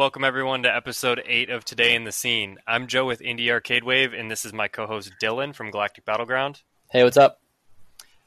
welcome 0.00 0.24
everyone 0.24 0.62
to 0.62 0.74
episode 0.74 1.22
8 1.26 1.50
of 1.50 1.62
Today 1.62 1.94
in 1.94 2.04
the 2.04 2.10
Scene. 2.10 2.56
I'm 2.66 2.86
Joe 2.86 3.04
with 3.04 3.20
Indie 3.20 3.50
Arcade 3.50 3.84
Wave, 3.84 4.14
and 4.14 4.30
this 4.30 4.46
is 4.46 4.52
my 4.54 4.66
co 4.66 4.86
host 4.86 5.12
Dylan 5.22 5.54
from 5.54 5.70
Galactic 5.70 6.06
Battleground. 6.06 6.62
Hey, 6.90 7.04
what's 7.04 7.18
up? 7.18 7.42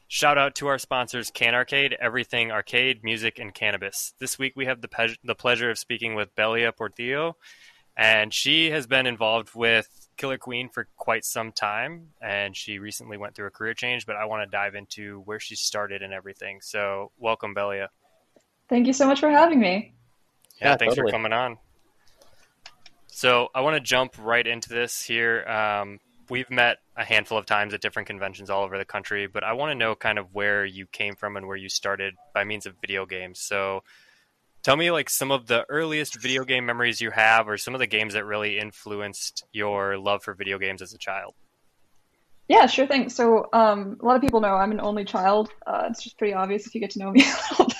Shout 0.07 0.37
out 0.37 0.53
to 0.57 0.67
our 0.67 0.77
sponsors, 0.77 1.31
Can 1.31 1.55
Arcade, 1.55 1.97
everything 1.99 2.51
arcade, 2.51 3.03
music, 3.03 3.39
and 3.39 3.51
cannabis. 3.55 4.13
This 4.19 4.37
week 4.37 4.53
we 4.55 4.67
have 4.67 4.81
the, 4.81 4.87
pe- 4.87 5.15
the 5.23 5.33
pleasure 5.33 5.71
of 5.71 5.79
speaking 5.79 6.13
with 6.13 6.35
Belia 6.35 6.77
Portillo, 6.77 7.37
and 7.97 8.31
she 8.31 8.69
has 8.69 8.85
been 8.85 9.07
involved 9.07 9.55
with 9.55 10.09
Killer 10.15 10.37
Queen 10.37 10.69
for 10.69 10.87
quite 10.95 11.25
some 11.25 11.51
time, 11.51 12.09
and 12.21 12.55
she 12.55 12.77
recently 12.77 13.17
went 13.17 13.33
through 13.33 13.47
a 13.47 13.49
career 13.49 13.73
change, 13.73 14.05
but 14.05 14.15
I 14.15 14.25
want 14.25 14.43
to 14.43 14.55
dive 14.55 14.75
into 14.75 15.21
where 15.21 15.39
she 15.39 15.55
started 15.55 16.03
and 16.03 16.13
everything. 16.13 16.61
So, 16.61 17.09
welcome, 17.17 17.55
Belia. 17.55 17.87
Thank 18.69 18.85
you 18.85 18.93
so 18.93 19.07
much 19.07 19.19
for 19.19 19.31
having 19.31 19.59
me. 19.59 19.95
Yeah, 20.61 20.67
Yeah, 20.67 20.77
thanks 20.77 20.93
totally. 20.93 21.11
for 21.11 21.15
coming 21.15 21.33
on. 21.33 21.57
So 23.15 23.49
I 23.53 23.61
want 23.61 23.75
to 23.75 23.79
jump 23.79 24.15
right 24.17 24.45
into 24.45 24.69
this 24.69 25.03
here. 25.03 25.45
Um, 25.47 25.99
we've 26.31 26.49
met 26.49 26.79
a 26.97 27.05
handful 27.05 27.37
of 27.37 27.45
times 27.45 27.75
at 27.75 27.79
different 27.79 28.07
conventions 28.07 28.49
all 28.49 28.63
over 28.63 28.75
the 28.75 28.85
country, 28.85 29.27
but 29.27 29.43
I 29.43 29.53
want 29.53 29.69
to 29.69 29.75
know 29.75 29.93
kind 29.93 30.17
of 30.17 30.33
where 30.33 30.65
you 30.65 30.87
came 30.87 31.15
from 31.15 31.37
and 31.37 31.45
where 31.45 31.55
you 31.55 31.69
started 31.69 32.15
by 32.33 32.43
means 32.43 32.65
of 32.65 32.73
video 32.81 33.05
games. 33.05 33.39
So 33.39 33.83
tell 34.63 34.75
me 34.75 34.89
like 34.89 35.11
some 35.11 35.29
of 35.29 35.45
the 35.45 35.63
earliest 35.69 36.19
video 36.19 36.43
game 36.43 36.65
memories 36.65 37.01
you 37.01 37.11
have 37.11 37.47
or 37.47 37.55
some 37.55 37.75
of 37.75 37.79
the 37.79 37.85
games 37.85 38.15
that 38.15 38.25
really 38.25 38.57
influenced 38.57 39.45
your 39.51 39.95
love 39.99 40.23
for 40.23 40.33
video 40.33 40.57
games 40.57 40.81
as 40.81 40.91
a 40.91 40.97
child. 40.97 41.35
Yeah, 42.47 42.65
sure 42.65 42.87
thing. 42.87 43.09
So, 43.09 43.47
um, 43.53 43.97
a 44.01 44.05
lot 44.05 44.15
of 44.15 44.21
people 44.21 44.41
know 44.41 44.55
I'm 44.55 44.71
an 44.71 44.81
only 44.81 45.05
child. 45.05 45.49
Uh, 45.65 45.87
it's 45.89 46.03
just 46.03 46.17
pretty 46.17 46.33
obvious 46.33 46.67
if 46.67 46.75
you 46.75 46.81
get 46.81 46.89
to 46.91 46.99
know 46.99 47.11
me 47.11 47.23
a 47.51 47.51
little 47.51 47.67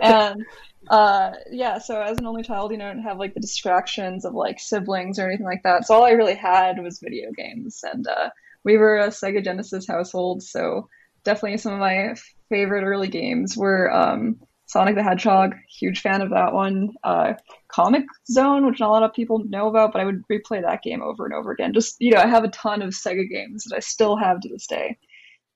And 0.02 0.44
uh, 0.88 1.32
yeah, 1.50 1.78
so 1.78 2.00
as 2.00 2.18
an 2.18 2.26
only 2.26 2.42
child, 2.42 2.70
you 2.70 2.78
know, 2.78 2.86
I 2.86 2.90
didn't 2.90 3.04
have 3.04 3.18
like 3.18 3.34
the 3.34 3.40
distractions 3.40 4.24
of 4.24 4.34
like 4.34 4.60
siblings 4.60 5.18
or 5.18 5.26
anything 5.26 5.46
like 5.46 5.62
that. 5.64 5.86
So 5.86 5.94
all 5.94 6.04
I 6.04 6.10
really 6.10 6.34
had 6.34 6.82
was 6.82 7.00
video 7.00 7.30
games, 7.32 7.80
and 7.82 8.06
uh, 8.06 8.30
we 8.64 8.76
were 8.76 8.98
a 8.98 9.08
Sega 9.08 9.44
Genesis 9.44 9.86
household. 9.86 10.42
So 10.42 10.88
definitely 11.24 11.58
some 11.58 11.72
of 11.72 11.80
my 11.80 12.14
favorite 12.48 12.84
early 12.84 13.08
games 13.08 13.56
were 13.56 13.92
um, 13.92 14.40
Sonic 14.66 14.96
the 14.96 15.02
Hedgehog. 15.02 15.54
Huge 15.68 16.00
fan 16.00 16.22
of 16.22 16.30
that 16.30 16.52
one. 16.52 16.90
Uh, 17.04 17.34
Comix 17.68 18.04
Zone, 18.30 18.66
which 18.66 18.80
not 18.80 18.88
a 18.88 18.92
lot 18.92 19.02
of 19.02 19.14
people 19.14 19.44
know 19.48 19.68
about, 19.68 19.92
but 19.92 20.00
I 20.00 20.04
would 20.04 20.22
replay 20.30 20.62
that 20.62 20.82
game 20.82 21.02
over 21.02 21.24
and 21.24 21.34
over 21.34 21.52
again. 21.52 21.72
Just, 21.72 21.96
you 22.00 22.12
know, 22.12 22.20
I 22.20 22.26
have 22.26 22.44
a 22.44 22.48
ton 22.48 22.82
of 22.82 22.90
Sega 22.90 23.28
games 23.28 23.64
that 23.64 23.76
I 23.76 23.80
still 23.80 24.16
have 24.16 24.40
to 24.40 24.48
this 24.48 24.66
day. 24.66 24.98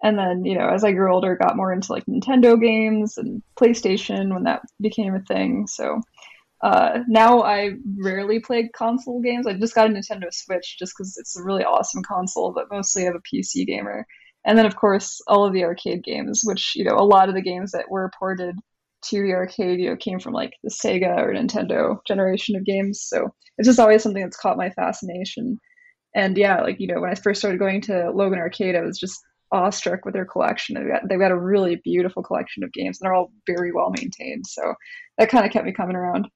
And 0.02 0.18
then, 0.18 0.44
you 0.44 0.56
know, 0.56 0.68
as 0.68 0.82
I 0.82 0.92
grew 0.92 1.12
older, 1.12 1.36
got 1.36 1.56
more 1.56 1.72
into 1.72 1.92
like 1.92 2.06
Nintendo 2.06 2.60
games 2.60 3.18
and 3.18 3.42
PlayStation 3.58 4.32
when 4.32 4.44
that 4.44 4.62
became 4.80 5.14
a 5.14 5.20
thing. 5.20 5.66
So 5.66 6.00
uh, 6.62 7.00
now 7.08 7.42
I 7.42 7.72
rarely 8.02 8.40
play 8.40 8.68
console 8.74 9.20
games. 9.20 9.46
I 9.46 9.54
just 9.54 9.74
got 9.74 9.90
a 9.90 9.92
Nintendo 9.92 10.32
Switch 10.32 10.78
just 10.78 10.94
because 10.96 11.16
it's 11.18 11.38
a 11.38 11.42
really 11.42 11.64
awesome 11.64 12.02
console, 12.02 12.52
but 12.52 12.70
mostly 12.70 13.06
I'm 13.06 13.16
a 13.16 13.20
PC 13.20 13.66
gamer. 13.66 14.06
And 14.46 14.56
then, 14.56 14.66
of 14.66 14.76
course, 14.76 15.20
all 15.26 15.44
of 15.44 15.52
the 15.52 15.64
arcade 15.64 16.02
games, 16.02 16.40
which, 16.44 16.72
you 16.74 16.84
know, 16.84 16.96
a 16.96 17.04
lot 17.04 17.28
of 17.28 17.34
the 17.34 17.42
games 17.42 17.72
that 17.72 17.90
were 17.90 18.10
ported 18.18 18.56
to 19.06 19.22
the 19.22 19.32
arcade, 19.32 19.80
you 19.80 19.90
know, 19.90 19.96
came 19.96 20.18
from 20.18 20.32
like 20.32 20.54
the 20.62 20.70
Sega 20.70 21.18
or 21.18 21.32
Nintendo 21.32 21.98
generation 22.06 22.56
of 22.56 22.64
games. 22.64 23.02
So 23.02 23.34
it's 23.58 23.68
just 23.68 23.78
always 23.78 24.02
something 24.02 24.22
that's 24.22 24.36
caught 24.36 24.56
my 24.56 24.70
fascination. 24.70 25.58
And 26.14 26.36
yeah, 26.36 26.60
like, 26.62 26.80
you 26.80 26.86
know, 26.86 27.00
when 27.00 27.10
I 27.10 27.14
first 27.14 27.40
started 27.40 27.58
going 27.58 27.82
to 27.82 28.10
Logan 28.10 28.38
Arcade, 28.38 28.76
I 28.76 28.80
was 28.80 28.98
just 28.98 29.18
awestruck 29.52 30.04
with 30.04 30.14
their 30.14 30.24
collection. 30.24 30.74
They've 30.74 30.88
got, 30.88 31.08
they've 31.08 31.18
got 31.18 31.32
a 31.32 31.38
really 31.38 31.76
beautiful 31.76 32.22
collection 32.22 32.62
of 32.62 32.72
games 32.72 33.00
and 33.00 33.06
they're 33.06 33.14
all 33.14 33.32
very 33.46 33.72
well 33.72 33.90
maintained. 33.90 34.46
So 34.46 34.74
that 35.18 35.30
kind 35.30 35.44
of 35.44 35.52
kept 35.52 35.66
me 35.66 35.72
coming 35.72 35.96
around. 35.96 36.28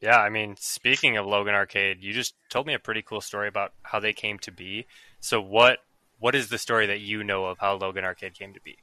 Yeah, 0.00 0.18
I 0.18 0.28
mean, 0.28 0.54
speaking 0.58 1.16
of 1.16 1.26
Logan 1.26 1.54
Arcade, 1.54 1.98
you 2.00 2.12
just 2.12 2.34
told 2.50 2.66
me 2.66 2.74
a 2.74 2.78
pretty 2.78 3.02
cool 3.02 3.20
story 3.20 3.48
about 3.48 3.72
how 3.82 3.98
they 3.98 4.12
came 4.12 4.38
to 4.40 4.52
be. 4.52 4.86
So 5.20 5.40
what 5.40 5.78
what 6.20 6.34
is 6.34 6.48
the 6.48 6.58
story 6.58 6.86
that 6.86 7.00
you 7.00 7.22
know 7.22 7.46
of 7.46 7.58
how 7.58 7.74
Logan 7.76 8.04
Arcade 8.04 8.34
came 8.34 8.52
to 8.54 8.60
be? 8.60 8.76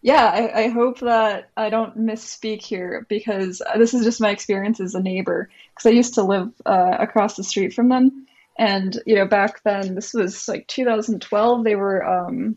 Yeah, 0.00 0.26
I, 0.26 0.64
I 0.64 0.68
hope 0.68 1.00
that 1.00 1.50
I 1.56 1.70
don't 1.70 1.98
misspeak 1.98 2.62
here 2.62 3.04
because 3.08 3.60
this 3.76 3.94
is 3.94 4.04
just 4.04 4.20
my 4.20 4.30
experience 4.30 4.78
as 4.78 4.94
a 4.94 5.00
neighbor. 5.00 5.50
Because 5.74 5.86
I 5.86 5.92
used 5.92 6.14
to 6.14 6.22
live 6.22 6.52
uh, 6.64 6.96
across 7.00 7.36
the 7.36 7.42
street 7.42 7.74
from 7.74 7.88
them, 7.88 8.27
and 8.58 9.00
you 9.06 9.14
know, 9.14 9.26
back 9.26 9.62
then, 9.62 9.94
this 9.94 10.12
was 10.12 10.48
like 10.48 10.66
2012. 10.68 11.64
They 11.64 11.76
were 11.76 12.04
um, 12.04 12.56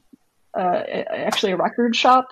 uh, 0.57 0.83
actually 1.09 1.53
a 1.53 1.57
record 1.57 1.95
shop, 1.95 2.29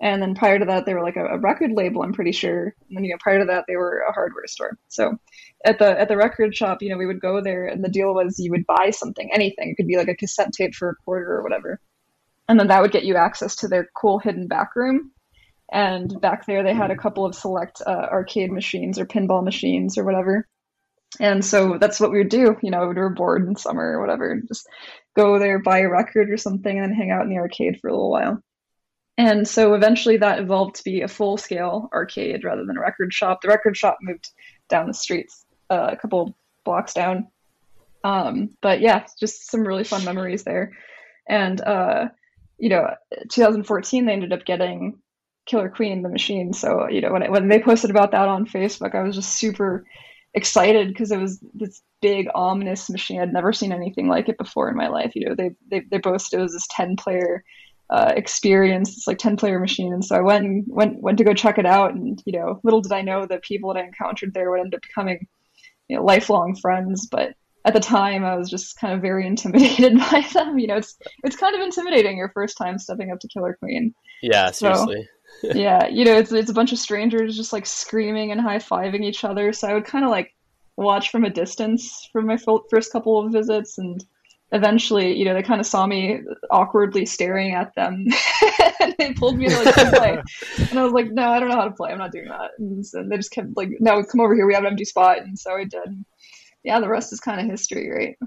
and 0.00 0.22
then 0.22 0.34
prior 0.34 0.58
to 0.58 0.64
that, 0.64 0.86
they 0.86 0.94
were 0.94 1.02
like 1.02 1.16
a, 1.16 1.26
a 1.26 1.38
record 1.38 1.72
label. 1.72 2.02
I'm 2.02 2.12
pretty 2.12 2.32
sure. 2.32 2.74
And 2.88 2.96
then 2.96 3.04
you 3.04 3.10
know, 3.10 3.18
prior 3.20 3.40
to 3.40 3.46
that, 3.46 3.64
they 3.68 3.76
were 3.76 4.04
a 4.08 4.12
hardware 4.12 4.46
store. 4.46 4.78
So 4.88 5.16
at 5.64 5.78
the 5.78 6.00
at 6.00 6.08
the 6.08 6.16
record 6.16 6.56
shop, 6.56 6.82
you 6.82 6.88
know, 6.88 6.96
we 6.96 7.06
would 7.06 7.20
go 7.20 7.40
there, 7.40 7.66
and 7.66 7.84
the 7.84 7.90
deal 7.90 8.14
was 8.14 8.38
you 8.38 8.50
would 8.50 8.66
buy 8.66 8.90
something, 8.90 9.30
anything. 9.32 9.70
It 9.70 9.76
could 9.76 9.86
be 9.86 9.96
like 9.96 10.08
a 10.08 10.16
cassette 10.16 10.52
tape 10.52 10.74
for 10.74 10.90
a 10.90 10.96
quarter 11.04 11.32
or 11.32 11.42
whatever 11.42 11.80
and 12.50 12.58
then 12.58 12.66
that 12.66 12.82
would 12.82 12.90
get 12.90 13.04
you 13.04 13.14
access 13.14 13.54
to 13.54 13.68
their 13.68 13.88
cool 13.94 14.18
hidden 14.18 14.48
back 14.48 14.74
room. 14.74 15.12
And 15.72 16.20
back 16.20 16.46
there, 16.46 16.64
they 16.64 16.74
had 16.74 16.90
a 16.90 16.96
couple 16.96 17.24
of 17.24 17.36
select 17.36 17.80
uh, 17.86 18.08
arcade 18.10 18.50
machines 18.50 18.98
or 18.98 19.06
pinball 19.06 19.44
machines 19.44 19.96
or 19.96 20.02
whatever. 20.02 20.48
And 21.18 21.44
so 21.44 21.76
that's 21.78 21.98
what 21.98 22.12
we 22.12 22.18
would 22.18 22.28
do. 22.28 22.56
You 22.62 22.70
know, 22.70 22.86
we 22.86 22.94
were 22.94 23.10
bored 23.10 23.46
in 23.46 23.56
summer 23.56 23.98
or 23.98 24.00
whatever, 24.00 24.40
just 24.46 24.66
go 25.16 25.38
there, 25.38 25.58
buy 25.58 25.80
a 25.80 25.88
record 25.88 26.30
or 26.30 26.36
something, 26.36 26.78
and 26.78 26.88
then 26.88 26.96
hang 26.96 27.10
out 27.10 27.22
in 27.22 27.30
the 27.30 27.38
arcade 27.38 27.80
for 27.80 27.88
a 27.88 27.92
little 27.92 28.10
while. 28.10 28.42
And 29.18 29.46
so 29.46 29.74
eventually 29.74 30.16
that 30.18 30.38
evolved 30.38 30.76
to 30.76 30.84
be 30.84 31.02
a 31.02 31.08
full 31.08 31.36
scale 31.36 31.90
arcade 31.92 32.44
rather 32.44 32.64
than 32.64 32.78
a 32.78 32.80
record 32.80 33.12
shop. 33.12 33.42
The 33.42 33.48
record 33.48 33.76
shop 33.76 33.98
moved 34.00 34.30
down 34.68 34.86
the 34.86 34.94
streets 34.94 35.44
uh, 35.68 35.90
a 35.92 35.96
couple 35.96 36.36
blocks 36.64 36.94
down. 36.94 37.28
Um, 38.02 38.50
but 38.62 38.80
yeah, 38.80 39.04
just 39.18 39.50
some 39.50 39.66
really 39.66 39.84
fun 39.84 40.04
memories 40.04 40.44
there. 40.44 40.72
And 41.28 41.60
uh, 41.60 42.08
you 42.58 42.68
know, 42.68 42.94
2014 43.30 44.06
they 44.06 44.12
ended 44.12 44.32
up 44.32 44.44
getting 44.44 45.00
Killer 45.46 45.68
Queen, 45.68 46.02
the 46.02 46.08
machine. 46.08 46.52
So 46.52 46.88
you 46.88 47.00
know, 47.00 47.12
when 47.12 47.22
it, 47.22 47.30
when 47.30 47.48
they 47.48 47.60
posted 47.60 47.90
about 47.90 48.12
that 48.12 48.28
on 48.28 48.46
Facebook, 48.46 48.94
I 48.94 49.02
was 49.02 49.16
just 49.16 49.34
super 49.34 49.84
excited 50.34 50.88
because 50.88 51.10
it 51.10 51.18
was 51.18 51.40
this 51.54 51.82
big 52.00 52.28
ominous 52.34 52.88
machine. 52.88 53.20
I'd 53.20 53.32
never 53.32 53.52
seen 53.52 53.72
anything 53.72 54.08
like 54.08 54.28
it 54.28 54.38
before 54.38 54.68
in 54.70 54.76
my 54.76 54.88
life. 54.88 55.12
You 55.14 55.28
know, 55.28 55.34
they 55.34 55.50
they, 55.70 55.80
they 55.90 55.98
boasted 55.98 56.38
it 56.38 56.42
was 56.42 56.52
this 56.52 56.68
10 56.70 56.96
player 56.96 57.44
uh, 57.90 58.12
experience. 58.16 58.96
It's 58.96 59.06
like 59.06 59.18
10 59.18 59.36
player 59.36 59.58
machine, 59.58 59.92
and 59.92 60.04
so 60.04 60.16
I 60.16 60.20
went 60.20 60.44
and 60.44 60.64
went 60.68 61.02
went 61.02 61.18
to 61.18 61.24
go 61.24 61.34
check 61.34 61.58
it 61.58 61.66
out. 61.66 61.94
And 61.94 62.22
you 62.24 62.38
know, 62.38 62.60
little 62.62 62.80
did 62.80 62.92
I 62.92 63.02
know 63.02 63.26
the 63.26 63.38
people 63.38 63.72
that 63.74 63.80
I 63.80 63.86
encountered 63.86 64.32
there 64.32 64.50
would 64.50 64.60
end 64.60 64.74
up 64.74 64.82
becoming 64.82 65.26
you 65.88 65.96
know 65.96 66.04
lifelong 66.04 66.54
friends. 66.56 67.06
But 67.10 67.34
at 67.64 67.74
the 67.74 67.80
time 67.80 68.24
I 68.24 68.36
was 68.36 68.48
just 68.48 68.78
kind 68.78 68.94
of 68.94 69.02
very 69.02 69.26
intimidated 69.26 69.98
by 69.98 70.26
them. 70.32 70.58
You 70.58 70.68
know, 70.68 70.76
it's 70.76 70.96
it's 71.24 71.36
kind 71.36 71.54
of 71.54 71.60
intimidating 71.60 72.16
your 72.16 72.30
first 72.30 72.56
time 72.56 72.78
stepping 72.78 73.10
up 73.10 73.18
to 73.20 73.28
Killer 73.28 73.56
Queen. 73.60 73.94
Yeah, 74.22 74.50
So- 74.52 74.72
seriously. 74.72 75.08
Yeah, 75.42 75.88
you 75.88 76.04
know, 76.04 76.16
it's 76.16 76.32
it's 76.32 76.50
a 76.50 76.54
bunch 76.54 76.72
of 76.72 76.78
strangers 76.78 77.36
just 77.36 77.52
like 77.52 77.66
screaming 77.66 78.32
and 78.32 78.40
high 78.40 78.58
fiving 78.58 79.04
each 79.04 79.24
other. 79.24 79.52
So 79.52 79.68
I 79.68 79.74
would 79.74 79.84
kind 79.84 80.04
of 80.04 80.10
like 80.10 80.34
watch 80.76 81.10
from 81.10 81.24
a 81.24 81.30
distance 81.30 82.08
for 82.12 82.22
my 82.22 82.38
first 82.70 82.92
couple 82.92 83.18
of 83.18 83.32
visits, 83.32 83.78
and 83.78 84.04
eventually, 84.52 85.16
you 85.16 85.24
know, 85.24 85.34
they 85.34 85.42
kind 85.42 85.60
of 85.60 85.66
saw 85.66 85.86
me 85.86 86.20
awkwardly 86.50 87.06
staring 87.06 87.54
at 87.54 87.74
them, 87.74 88.06
and 88.80 88.94
they 88.98 89.12
pulled 89.14 89.38
me 89.38 89.48
to 89.48 89.62
like 89.62 89.74
play. 89.74 90.22
And 90.70 90.78
I 90.78 90.84
was 90.84 90.92
like, 90.92 91.10
no, 91.10 91.30
I 91.30 91.40
don't 91.40 91.48
know 91.48 91.56
how 91.56 91.64
to 91.64 91.70
play. 91.70 91.90
I'm 91.90 91.98
not 91.98 92.12
doing 92.12 92.28
that. 92.28 92.50
And, 92.58 92.84
so 92.84 93.02
they 93.02 93.16
just 93.16 93.30
kept 93.30 93.56
like, 93.56 93.70
no, 93.80 94.02
come 94.02 94.20
over 94.20 94.34
here. 94.34 94.46
We 94.46 94.54
have 94.54 94.64
an 94.64 94.70
empty 94.70 94.84
spot, 94.84 95.18
and 95.18 95.38
so 95.38 95.54
I 95.54 95.64
did. 95.64 96.04
Yeah, 96.64 96.80
the 96.80 96.88
rest 96.88 97.12
is 97.12 97.20
kind 97.20 97.40
of 97.40 97.46
history, 97.46 97.90
right? 97.90 98.18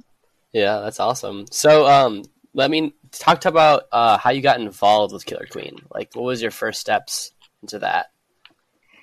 Yeah, 0.54 0.80
that's 0.80 1.00
awesome. 1.00 1.46
So, 1.52 1.88
um, 1.88 2.24
let 2.54 2.70
me 2.70 2.94
talk 3.12 3.46
about 3.46 3.84
uh, 3.92 4.18
how 4.18 4.32
you 4.32 4.42
got 4.42 4.60
involved 4.60 5.14
with 5.14 5.26
Killer 5.26 5.48
Queen. 5.50 5.78
Like, 5.94 6.16
what 6.16 6.24
was 6.24 6.42
your 6.42 6.52
first 6.52 6.80
steps 6.80 7.32
into 7.62 7.80
that? 7.80 8.12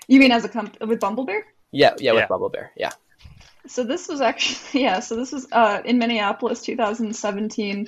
You 0.08 0.20
mean 0.20 0.32
as 0.32 0.44
a 0.44 0.48
comp- 0.48 0.80
with 0.80 1.00
Bumble 1.00 1.24
Bear? 1.24 1.44
Yeah, 1.72 1.94
yeah, 1.98 2.12
with 2.12 2.22
Yeah. 2.22 2.26
Bumble 2.26 2.48
Bear. 2.48 2.72
Yeah. 2.76 2.90
So 3.66 3.84
this 3.84 4.08
was 4.08 4.20
actually 4.20 4.82
yeah. 4.82 5.00
So 5.00 5.16
this 5.16 5.32
was 5.32 5.46
uh, 5.52 5.82
in 5.84 5.98
Minneapolis, 5.98 6.62
2017. 6.62 7.86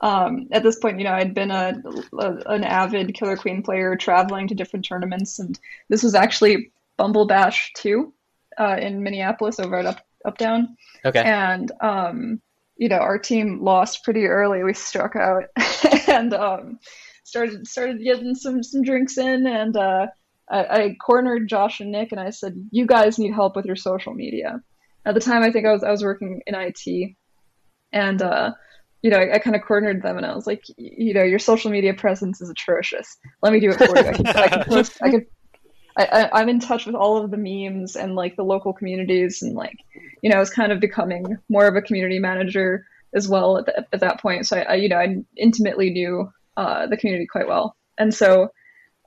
Um, 0.00 0.48
at 0.50 0.64
this 0.64 0.78
point, 0.80 0.98
you 0.98 1.04
know, 1.04 1.12
I'd 1.12 1.32
been 1.32 1.52
a, 1.52 1.80
a 2.18 2.32
an 2.46 2.64
avid 2.64 3.14
Killer 3.14 3.36
Queen 3.36 3.62
player, 3.62 3.94
traveling 3.96 4.48
to 4.48 4.54
different 4.54 4.84
tournaments, 4.84 5.38
and 5.38 5.58
this 5.88 6.02
was 6.02 6.14
actually 6.14 6.72
Bumble 6.96 7.26
Bash 7.26 7.72
2 7.76 8.12
uh, 8.58 8.76
in 8.80 9.02
Minneapolis 9.02 9.60
over 9.60 9.76
at 9.76 9.86
Up 9.86 10.00
Up 10.24 10.38
Down. 10.38 10.76
Okay. 11.04 11.22
And 11.22 11.70
um, 11.80 12.42
you 12.76 12.88
know, 12.88 12.98
our 12.98 13.18
team 13.18 13.62
lost 13.62 14.04
pretty 14.04 14.26
early. 14.26 14.62
We 14.62 14.74
struck 14.74 15.16
out 15.16 15.44
and 16.08 16.32
um, 16.34 16.78
started 17.24 17.66
started 17.66 18.02
getting 18.02 18.34
some 18.34 18.62
some 18.62 18.82
drinks 18.82 19.18
in, 19.18 19.46
and 19.46 19.76
uh, 19.76 20.06
I, 20.50 20.64
I 20.64 20.96
cornered 21.04 21.48
Josh 21.48 21.80
and 21.80 21.92
Nick, 21.92 22.12
and 22.12 22.20
I 22.20 22.30
said, 22.30 22.54
"You 22.70 22.86
guys 22.86 23.18
need 23.18 23.34
help 23.34 23.56
with 23.56 23.66
your 23.66 23.76
social 23.76 24.14
media." 24.14 24.60
At 25.04 25.14
the 25.14 25.20
time, 25.20 25.42
I 25.42 25.50
think 25.50 25.66
I 25.66 25.72
was 25.72 25.82
I 25.82 25.90
was 25.90 26.02
working 26.02 26.40
in 26.46 26.54
IT, 26.54 27.14
and 27.92 28.22
uh, 28.22 28.52
you 29.02 29.10
know, 29.10 29.18
I, 29.18 29.34
I 29.34 29.38
kind 29.38 29.56
of 29.56 29.62
cornered 29.62 30.02
them, 30.02 30.16
and 30.16 30.26
I 30.26 30.34
was 30.34 30.46
like, 30.46 30.64
you 30.76 31.12
know, 31.14 31.24
your 31.24 31.38
social 31.38 31.70
media 31.70 31.94
presence 31.94 32.40
is 32.40 32.50
atrocious. 32.50 33.16
Let 33.42 33.52
me 33.52 33.60
do 33.60 33.70
it 33.70 33.78
for 33.78 33.96
you. 33.96 34.08
I 34.08 34.12
can, 34.12 34.26
I 34.26 34.48
can 34.48 34.64
post. 34.68 34.98
I 35.02 35.10
can 35.10 35.26
I, 35.96 36.28
I 36.32 36.42
am 36.42 36.48
in 36.48 36.60
touch 36.60 36.86
with 36.86 36.94
all 36.94 37.22
of 37.22 37.30
the 37.30 37.36
memes 37.36 37.96
and 37.96 38.14
like 38.14 38.36
the 38.36 38.44
local 38.44 38.72
communities 38.72 39.42
and 39.42 39.54
like 39.54 39.76
you 40.22 40.30
know 40.30 40.36
I 40.36 40.40
was 40.40 40.50
kind 40.50 40.72
of 40.72 40.80
becoming 40.80 41.36
more 41.48 41.66
of 41.66 41.76
a 41.76 41.82
community 41.82 42.18
manager 42.18 42.86
as 43.14 43.28
well 43.28 43.58
at, 43.58 43.66
the, 43.66 43.86
at 43.92 44.00
that 44.00 44.20
point. 44.20 44.46
So 44.46 44.58
I, 44.58 44.62
I, 44.62 44.74
you 44.74 44.88
know 44.88 44.96
I 44.96 45.16
intimately 45.36 45.90
knew 45.90 46.30
uh, 46.56 46.86
the 46.86 46.96
community 46.96 47.26
quite 47.26 47.48
well, 47.48 47.76
and 47.98 48.14
so 48.14 48.50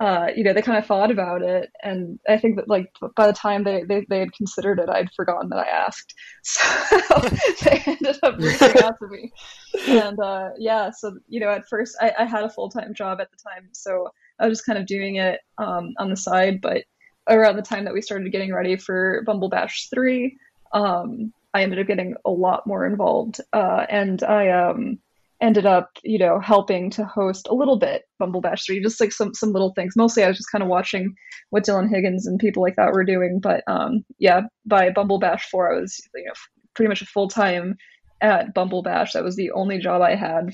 uh, 0.02 0.28
you 0.36 0.44
know, 0.44 0.52
they 0.52 0.62
kind 0.62 0.78
of 0.78 0.86
thought 0.86 1.10
about 1.10 1.42
it, 1.42 1.72
and 1.82 2.20
I 2.28 2.38
think 2.38 2.58
that 2.58 2.68
like 2.68 2.92
by 3.16 3.28
the 3.28 3.34
time 3.34 3.64
they, 3.64 3.84
they, 3.84 4.06
they 4.10 4.20
had 4.20 4.34
considered 4.34 4.78
it, 4.78 4.90
I'd 4.90 5.14
forgotten 5.16 5.48
that 5.50 5.60
I 5.60 5.70
asked, 5.70 6.14
so 6.44 7.20
they 7.64 7.82
ended 7.86 8.18
up 8.22 8.38
reaching 8.38 8.84
out 8.84 9.00
to 9.00 9.08
me, 9.08 9.32
and 9.88 10.20
uh, 10.20 10.50
yeah, 10.58 10.90
so 10.92 11.18
you 11.30 11.40
know, 11.40 11.50
at 11.50 11.70
first 11.70 11.96
I, 12.02 12.12
I 12.20 12.26
had 12.26 12.44
a 12.44 12.50
full 12.50 12.70
time 12.70 12.94
job 12.94 13.22
at 13.22 13.32
the 13.32 13.38
time, 13.38 13.70
so 13.72 14.10
I 14.40 14.48
was 14.48 14.60
just 14.60 14.66
kind 14.66 14.80
of 14.80 14.86
doing 14.86 15.16
it 15.16 15.40
um, 15.58 15.94
on 16.00 16.10
the 16.10 16.18
side, 16.18 16.62
but 16.62 16.84
around 17.30 17.56
the 17.56 17.62
time 17.62 17.86
that 17.86 17.94
we 17.94 18.02
started 18.02 18.32
getting 18.32 18.54
ready 18.54 18.76
for 18.76 19.24
Bumble 19.26 19.50
Bash 19.50 19.88
three, 19.94 20.38
um, 20.74 21.34
I 21.54 21.64
ended 21.64 21.80
up 21.80 21.88
getting 21.88 22.16
a 22.26 22.30
lot 22.30 22.68
more 22.68 22.86
involved, 22.86 23.40
uh, 23.54 23.86
and 23.90 24.22
I 24.24 24.50
um, 24.50 25.00
ended 25.42 25.66
up, 25.66 25.90
you 26.04 26.18
know, 26.18 26.40
helping 26.40 26.90
to 26.92 27.06
host 27.06 27.48
a 27.50 27.54
little 27.54 27.78
bit 27.78 28.04
Bumble 28.20 28.42
Bash 28.42 28.66
3, 28.66 28.82
just 28.82 29.00
like 29.00 29.12
some 29.12 29.34
some 29.34 29.52
little 29.52 29.74
things. 29.74 29.94
Mostly 29.96 30.24
I 30.24 30.28
was 30.28 30.38
just 30.38 30.52
kind 30.52 30.64
of 30.64 30.70
watching 30.70 31.14
what 31.50 31.64
Dylan 31.64 31.90
Higgins 31.90 32.28
and 32.28 32.40
people 32.40 32.64
like 32.64 32.76
that 32.78 32.94
were 32.94 33.04
doing. 33.04 33.40
But 33.42 33.64
um, 33.68 34.04
yeah, 34.18 34.42
by 34.66 34.90
Bumble 34.90 35.20
Bash 35.20 35.48
4, 35.50 35.74
I 35.74 35.80
was, 35.80 36.00
you 36.16 36.26
know, 36.26 36.34
pretty 36.74 36.90
much 36.90 37.02
a 37.02 37.06
full 37.06 37.28
time 37.28 37.76
at 38.22 38.54
Bumble 38.54 38.82
Bash. 38.82 39.14
That 39.14 39.24
was 39.24 39.36
the 39.36 39.52
only 39.52 39.80
job 39.80 40.02
I 40.02 40.16
had, 40.16 40.52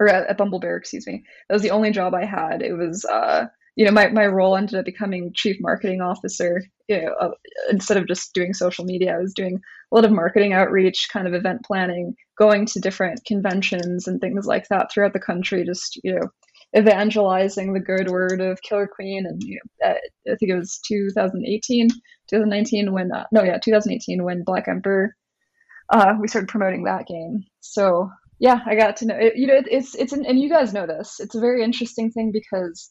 or 0.00 0.08
at, 0.08 0.28
at 0.28 0.38
Bumble 0.38 0.60
Bear, 0.60 0.76
excuse 0.76 1.06
me. 1.06 1.24
That 1.48 1.54
was 1.54 1.62
the 1.62 1.70
only 1.70 1.90
job 1.90 2.14
I 2.14 2.24
had. 2.24 2.62
It 2.62 2.74
was, 2.74 3.04
uh, 3.04 3.46
you 3.76 3.84
know, 3.84 3.90
my, 3.90 4.08
my 4.08 4.26
role 4.26 4.56
ended 4.56 4.78
up 4.78 4.84
becoming 4.84 5.32
chief 5.34 5.56
marketing 5.60 6.00
officer. 6.00 6.62
You 6.88 7.02
know, 7.02 7.14
uh, 7.20 7.30
instead 7.70 7.96
of 7.96 8.06
just 8.06 8.32
doing 8.34 8.54
social 8.54 8.84
media, 8.84 9.14
I 9.14 9.18
was 9.18 9.34
doing 9.34 9.60
a 9.90 9.94
lot 9.94 10.04
of 10.04 10.12
marketing 10.12 10.52
outreach, 10.52 11.08
kind 11.12 11.26
of 11.26 11.34
event 11.34 11.64
planning, 11.64 12.14
going 12.38 12.66
to 12.66 12.80
different 12.80 13.24
conventions 13.24 14.06
and 14.08 14.20
things 14.20 14.46
like 14.46 14.68
that 14.68 14.90
throughout 14.92 15.12
the 15.12 15.20
country, 15.20 15.64
just 15.64 15.98
you 16.02 16.14
know, 16.14 16.28
evangelizing 16.76 17.72
the 17.72 17.80
good 17.80 18.10
word 18.10 18.40
of 18.40 18.62
Killer 18.62 18.86
Queen. 18.86 19.26
And 19.26 19.42
you 19.42 19.60
know, 19.82 19.90
I 19.90 20.36
think 20.36 20.50
it 20.50 20.56
was 20.56 20.80
2018, 20.86 21.88
2019 21.88 22.92
when 22.92 23.12
uh, 23.12 23.24
no, 23.32 23.42
yeah, 23.42 23.58
2018 23.58 24.22
when 24.22 24.44
Black 24.44 24.68
Emperor. 24.68 25.14
Uh, 25.88 26.14
we 26.20 26.26
started 26.26 26.48
promoting 26.48 26.84
that 26.84 27.06
game. 27.06 27.44
So 27.60 28.10
yeah, 28.38 28.60
I 28.66 28.74
got 28.74 28.96
to 28.98 29.06
know. 29.06 29.16
It, 29.16 29.36
you 29.36 29.46
know, 29.46 29.54
it, 29.54 29.66
it's 29.70 29.94
it's 29.94 30.12
an, 30.12 30.26
and 30.26 30.40
you 30.40 30.48
guys 30.48 30.72
know 30.72 30.86
this. 30.86 31.20
It's 31.20 31.34
a 31.34 31.40
very 31.40 31.62
interesting 31.62 32.10
thing 32.10 32.32
because 32.32 32.90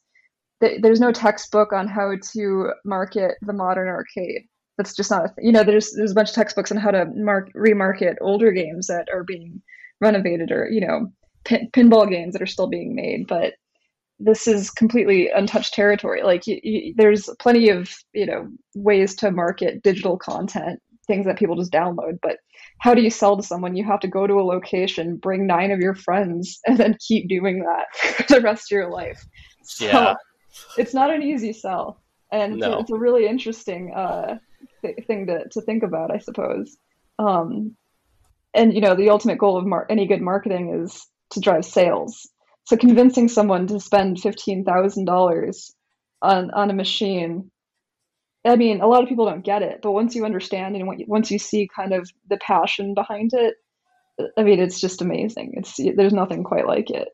th- 0.62 0.82
there's 0.82 1.00
no 1.00 1.12
textbook 1.12 1.74
on 1.74 1.88
how 1.88 2.14
to 2.34 2.72
market 2.84 3.36
the 3.42 3.54
modern 3.54 3.88
arcade 3.88 4.44
that's 4.78 4.96
just 4.96 5.12
not 5.12 5.26
a 5.26 5.28
th- 5.28 5.46
you 5.46 5.52
know 5.52 5.64
there's 5.64 5.92
there's 5.92 6.12
a 6.12 6.16
bunch 6.16 6.30
of 6.30 6.36
textbooks 6.36 6.72
on 6.72 6.78
how 6.78 6.92
to 6.92 7.06
mark 7.16 7.52
remarket 7.54 8.16
older 8.22 8.52
games 8.52 8.88
that 8.88 9.08
are 9.14 9.24
being 9.24 9.62
renovated 10.02 10.52
or 10.52 10.70
you 10.70 10.82
know 10.82 11.12
pin- 11.44 11.70
pinball 11.72 12.10
games 12.10 12.34
that 12.34 12.42
are 12.42 12.48
still 12.48 12.68
being 12.68 12.96
made 12.96 13.28
but 13.28 13.54
this 14.20 14.48
is 14.48 14.70
completely 14.72 15.30
untouched 15.30 15.74
territory 15.74 16.24
like 16.24 16.44
there's 16.96 17.30
plenty 17.40 17.70
of 17.70 17.94
you 18.14 18.26
know 18.26 18.48
ways 18.76 19.16
to 19.16 19.32
market 19.32 19.82
digital 19.84 20.18
content 20.18 20.80
things 21.08 21.26
that 21.26 21.38
people 21.38 21.56
just 21.56 21.72
download 21.72 22.18
but 22.22 22.38
how 22.80 22.94
do 22.94 23.02
you 23.02 23.10
sell 23.10 23.38
to 23.38 23.44
someone 23.44 23.76
you 23.76 23.84
have 23.84 24.00
to 24.00 24.08
go 24.08 24.28
to 24.28 24.36
a 24.36 24.44
location 24.44 25.18
bring 25.18 25.48
nine 25.48 25.72
of 25.72 25.80
your 25.80 25.96
friends 25.96 26.60
and 26.68 26.78
then 26.78 26.98
keep 27.06 27.28
doing 27.28 27.60
that 27.60 27.86
for 27.96 28.34
the 28.36 28.42
rest 28.42 28.72
of 28.72 28.76
your 28.76 28.90
life 28.90 29.24
so 29.64 29.86
yeah. 29.86 30.16
it's 30.78 30.94
not 30.94 31.14
an 31.14 31.22
easy 31.22 31.54
sell 31.54 32.00
and 32.32 32.58
no. 32.58 32.80
it's, 32.80 32.92
a, 32.92 32.96
really 32.96 33.28
interesting 33.28 33.94
uh, 33.96 34.38
th- 34.82 35.06
thing 35.08 35.28
to, 35.28 35.48
to 35.50 35.62
think 35.62 35.84
about, 35.84 36.12
I 36.12 36.20
suppose. 36.20 36.78
Um, 37.20 37.76
and 38.54 38.74
you 38.74 38.82
know, 38.82 38.96
the 38.96 39.10
ultimate 39.10 39.38
goal 39.38 39.58
of 39.58 39.66
mar- 39.66 39.88
any 39.90 40.08
good 40.08 40.22
marketing 40.22 40.82
is 40.84 41.06
to 41.32 41.40
drive 41.40 41.66
sales. 41.66 42.30
So 42.66 42.78
convincing 42.78 43.30
someone 43.30 43.68
to 43.68 43.80
spend 43.80 44.20
fifteen 44.20 44.64
thousand 44.64 45.06
dollars 45.06 45.74
on 46.22 46.52
on 46.52 46.70
a 46.70 46.74
machine, 46.74 47.52
I 48.46 48.56
mean, 48.56 48.82
a 48.82 48.88
lot 48.88 49.02
of 49.02 49.10
people 49.10 49.26
don't 49.26 49.44
get 49.44 49.64
it, 49.64 49.80
but 49.82 49.92
once 49.92 50.16
you 50.16 50.26
understand 50.26 50.76
and 50.76 50.88
once 51.08 51.32
you 51.32 51.40
see 51.40 51.70
kind 51.74 51.94
of 51.94 52.10
the 52.30 52.38
passion 52.38 52.94
behind 52.94 53.32
it, 53.34 53.56
I 54.38 54.44
mean, 54.44 54.60
it's 54.60 54.80
just 54.80 55.02
amazing. 55.02 55.54
It's 55.58 55.78
there's 55.78 56.14
nothing 56.14 56.44
quite 56.44 56.68
like 56.68 56.90
it. 56.90 57.10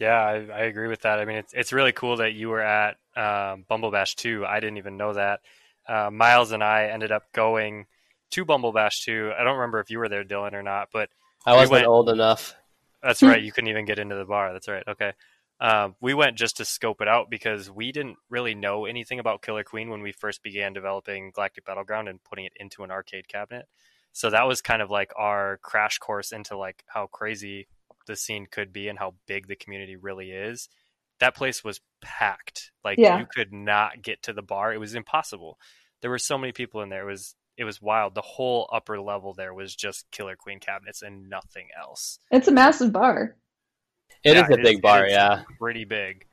Yeah, 0.00 0.16
I, 0.16 0.34
I 0.52 0.60
agree 0.62 0.88
with 0.88 1.02
that. 1.02 1.18
I 1.18 1.24
mean, 1.24 1.36
it's 1.36 1.52
it's 1.52 1.72
really 1.72 1.92
cool 1.92 2.16
that 2.16 2.34
you 2.34 2.48
were 2.48 2.62
at 2.62 2.96
um, 3.16 3.64
Bumble 3.68 3.90
Bash 3.90 4.14
2. 4.16 4.44
I 4.46 4.60
didn't 4.60 4.78
even 4.78 4.96
know 4.96 5.12
that 5.12 5.40
uh, 5.88 6.10
Miles 6.10 6.52
and 6.52 6.62
I 6.62 6.86
ended 6.86 7.12
up 7.12 7.24
going 7.32 7.86
to 8.30 8.44
Bumble 8.44 8.72
Bash 8.72 9.04
2. 9.04 9.32
I 9.38 9.44
don't 9.44 9.56
remember 9.56 9.80
if 9.80 9.90
you 9.90 9.98
were 9.98 10.08
there, 10.08 10.24
Dylan, 10.24 10.52
or 10.52 10.62
not, 10.62 10.88
but 10.92 11.08
I 11.46 11.54
wasn't 11.54 11.70
we 11.70 11.76
went, 11.78 11.86
old 11.86 12.10
enough. 12.10 12.54
That's 13.02 13.22
right. 13.22 13.42
You 13.48 13.52
couldn't 13.52 13.70
even 13.70 13.84
get 13.84 13.98
into 13.98 14.14
the 14.14 14.24
bar. 14.24 14.52
That's 14.52 14.68
right. 14.68 14.84
Okay. 14.86 15.12
Um, 15.60 15.96
we 16.00 16.14
went 16.14 16.38
just 16.38 16.58
to 16.58 16.64
scope 16.64 17.00
it 17.00 17.08
out 17.08 17.30
because 17.30 17.70
we 17.70 17.90
didn't 17.90 18.16
really 18.30 18.54
know 18.54 18.84
anything 18.84 19.18
about 19.18 19.42
Killer 19.42 19.64
Queen 19.64 19.90
when 19.90 20.02
we 20.02 20.12
first 20.12 20.42
began 20.42 20.72
developing 20.72 21.32
Galactic 21.34 21.64
Battleground 21.64 22.08
and 22.08 22.22
putting 22.22 22.44
it 22.44 22.52
into 22.56 22.84
an 22.84 22.90
arcade 22.90 23.26
cabinet. 23.28 23.66
So 24.12 24.30
that 24.30 24.46
was 24.46 24.60
kind 24.62 24.82
of 24.82 24.90
like 24.90 25.12
our 25.16 25.58
crash 25.62 25.98
course 25.98 26.32
into 26.32 26.56
like 26.56 26.84
how 26.86 27.08
crazy 27.08 27.66
the 28.06 28.16
scene 28.16 28.46
could 28.50 28.72
be 28.72 28.88
and 28.88 28.98
how 28.98 29.14
big 29.26 29.48
the 29.48 29.56
community 29.56 29.96
really 29.96 30.30
is 30.30 30.68
that 31.20 31.34
place 31.34 31.64
was 31.64 31.80
packed. 32.00 32.72
Like 32.84 32.98
yeah. 32.98 33.18
you 33.18 33.26
could 33.26 33.52
not 33.52 34.02
get 34.02 34.22
to 34.24 34.32
the 34.32 34.42
bar. 34.42 34.72
It 34.72 34.78
was 34.78 34.94
impossible. 34.94 35.58
There 36.00 36.10
were 36.10 36.18
so 36.18 36.38
many 36.38 36.52
people 36.52 36.82
in 36.82 36.88
there. 36.88 37.08
It 37.08 37.12
was 37.12 37.34
it 37.56 37.64
was 37.64 37.82
wild. 37.82 38.14
The 38.14 38.22
whole 38.22 38.68
upper 38.72 39.00
level 39.00 39.34
there 39.34 39.52
was 39.52 39.74
just 39.74 40.10
Killer 40.12 40.36
Queen 40.36 40.60
cabinets 40.60 41.02
and 41.02 41.28
nothing 41.28 41.68
else. 41.78 42.20
It's 42.30 42.48
a 42.48 42.52
massive 42.52 42.92
bar. 42.92 43.36
It 44.24 44.34
yeah, 44.34 44.44
is 44.44 44.50
a 44.50 44.54
it 44.54 44.62
big 44.62 44.76
is, 44.76 44.80
bar, 44.80 45.06
yeah. 45.06 45.42
Pretty 45.58 45.84
big. 45.84 46.26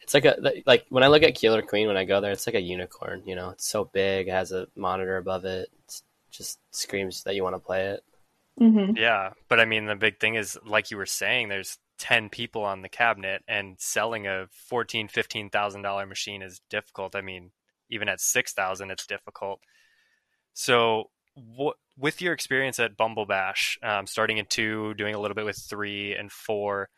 It's 0.00 0.14
like 0.14 0.24
a 0.26 0.36
like 0.66 0.86
when 0.90 1.02
I 1.02 1.08
look 1.08 1.22
at 1.22 1.34
Killer 1.34 1.62
Queen 1.62 1.88
when 1.88 1.96
I 1.96 2.04
go 2.04 2.20
there, 2.20 2.32
it's 2.32 2.46
like 2.46 2.56
a 2.56 2.60
unicorn. 2.60 3.22
You 3.24 3.36
know, 3.36 3.50
it's 3.50 3.66
so 3.66 3.84
big. 3.84 4.28
It 4.28 4.32
has 4.32 4.52
a 4.52 4.66
monitor 4.76 5.16
above 5.16 5.44
it. 5.44 5.70
It 5.88 6.02
just 6.30 6.58
screams 6.72 7.22
that 7.24 7.34
you 7.34 7.42
want 7.42 7.54
to 7.56 7.60
play 7.60 7.86
it. 7.86 8.04
Mm-hmm. 8.60 8.96
Yeah, 8.96 9.30
but 9.48 9.58
I 9.58 9.64
mean, 9.64 9.86
the 9.86 9.96
big 9.96 10.20
thing 10.20 10.36
is, 10.36 10.58
like 10.64 10.90
you 10.90 10.96
were 10.96 11.06
saying, 11.06 11.48
there's 11.48 11.78
10 11.98 12.28
people 12.28 12.62
on 12.64 12.82
the 12.82 12.88
cabinet 12.88 13.42
and 13.46 13.76
selling 13.78 14.26
a 14.26 14.46
14 14.68 15.08
15000 15.08 15.82
dollar 15.82 16.06
machine 16.06 16.42
is 16.42 16.60
difficult 16.68 17.14
i 17.14 17.20
mean 17.20 17.50
even 17.90 18.08
at 18.08 18.20
6000 18.20 18.90
it's 18.90 19.06
difficult 19.06 19.60
so 20.54 21.10
what, 21.34 21.76
with 21.96 22.20
your 22.20 22.32
experience 22.32 22.78
at 22.78 22.96
bumble 22.96 23.26
bash 23.26 23.78
um, 23.82 24.06
starting 24.06 24.38
in 24.38 24.46
two 24.46 24.94
doing 24.94 25.14
a 25.14 25.20
little 25.20 25.34
bit 25.34 25.44
with 25.44 25.56
three 25.56 26.14
and 26.14 26.32
four 26.32 26.88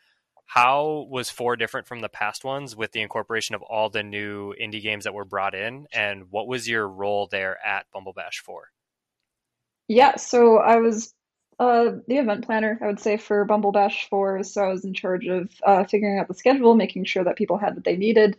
how 0.47 1.05
was 1.09 1.29
four 1.29 1.55
different 1.55 1.87
from 1.87 1.99
the 2.01 2.09
past 2.09 2.43
ones 2.43 2.75
with 2.75 2.91
the 2.91 3.01
incorporation 3.01 3.53
of 3.53 3.61
all 3.61 3.89
the 3.89 4.03
new 4.03 4.53
indie 4.61 4.81
games 4.81 5.03
that 5.03 5.13
were 5.13 5.25
brought 5.25 5.53
in 5.53 5.85
and 5.93 6.25
what 6.31 6.47
was 6.47 6.67
your 6.67 6.87
role 6.87 7.27
there 7.31 7.57
at 7.65 7.85
bumble 7.93 8.13
bash 8.13 8.39
4 8.39 8.69
yeah 9.87 10.15
so 10.15 10.57
i 10.57 10.77
was 10.77 11.13
uh, 11.59 11.93
the 12.07 12.17
event 12.17 12.45
planner, 12.45 12.77
I 12.81 12.87
would 12.87 12.99
say, 12.99 13.17
for 13.17 13.43
Bumble 13.43 13.71
Bash 13.71 14.07
4. 14.09 14.43
So 14.43 14.63
I 14.63 14.67
was 14.67 14.85
in 14.85 14.93
charge 14.93 15.25
of 15.25 15.49
uh, 15.65 15.83
figuring 15.85 16.19
out 16.19 16.27
the 16.27 16.35
schedule, 16.35 16.75
making 16.75 17.05
sure 17.05 17.23
that 17.23 17.35
people 17.35 17.57
had 17.57 17.73
what 17.75 17.83
they 17.83 17.97
needed. 17.97 18.37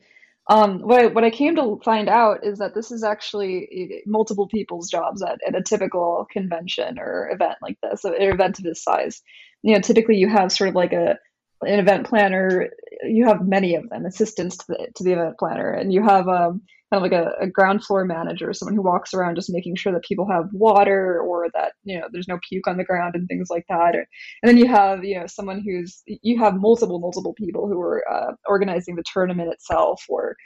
Um, 0.48 0.80
what, 0.80 1.00
I, 1.00 1.06
what 1.08 1.24
I 1.24 1.30
came 1.30 1.56
to 1.56 1.80
find 1.84 2.08
out 2.08 2.44
is 2.44 2.58
that 2.58 2.74
this 2.74 2.90
is 2.90 3.02
actually 3.02 3.68
eh, 3.70 4.00
multiple 4.06 4.46
people's 4.48 4.88
jobs 4.88 5.20
at, 5.22 5.40
at 5.46 5.56
a 5.56 5.62
typical 5.62 6.26
convention 6.30 6.98
or 6.98 7.28
event 7.30 7.56
like 7.60 7.76
this, 7.82 8.04
an 8.04 8.14
event 8.18 8.58
of 8.58 8.64
this 8.64 8.82
size. 8.82 9.20
You 9.62 9.74
know, 9.74 9.80
typically 9.80 10.16
you 10.16 10.28
have 10.28 10.52
sort 10.52 10.68
of 10.68 10.76
like 10.76 10.92
a 10.92 11.18
an 11.62 11.78
event 11.78 12.06
planner. 12.06 12.70
You 13.02 13.26
have 13.26 13.46
many 13.46 13.74
of 13.74 13.88
them, 13.88 14.06
assistants 14.06 14.56
to 14.58 14.64
the 14.68 14.88
to 14.96 15.04
the 15.04 15.12
event 15.12 15.38
planner, 15.38 15.70
and 15.70 15.92
you 15.92 16.02
have 16.02 16.28
um, 16.28 16.62
kind 16.92 17.02
of 17.04 17.10
like 17.10 17.12
a, 17.12 17.32
a, 17.42 17.46
ground 17.46 17.84
floor 17.84 18.04
manager, 18.04 18.52
someone 18.52 18.74
who 18.74 18.82
walks 18.82 19.12
around 19.12 19.34
just 19.34 19.52
making 19.52 19.76
sure 19.76 19.92
that 19.92 20.04
people 20.04 20.26
have 20.30 20.48
water 20.52 21.20
or 21.20 21.48
that 21.52 21.72
you 21.84 21.98
know 21.98 22.06
there's 22.12 22.28
no 22.28 22.38
puke 22.48 22.66
on 22.66 22.76
the 22.76 22.84
ground 22.84 23.14
and 23.14 23.28
things 23.28 23.48
like 23.50 23.64
that. 23.68 23.94
Or, 23.94 24.06
and 24.42 24.48
then 24.48 24.56
you 24.56 24.66
have 24.68 25.04
you 25.04 25.18
know 25.18 25.26
someone 25.26 25.62
who's 25.64 26.02
you 26.06 26.38
have 26.38 26.54
multiple 26.56 26.98
multiple 26.98 27.34
people 27.34 27.68
who 27.68 27.80
are 27.80 28.04
uh, 28.10 28.32
organizing 28.46 28.96
the 28.96 29.04
tournament 29.12 29.52
itself 29.52 30.02
or 30.08 30.36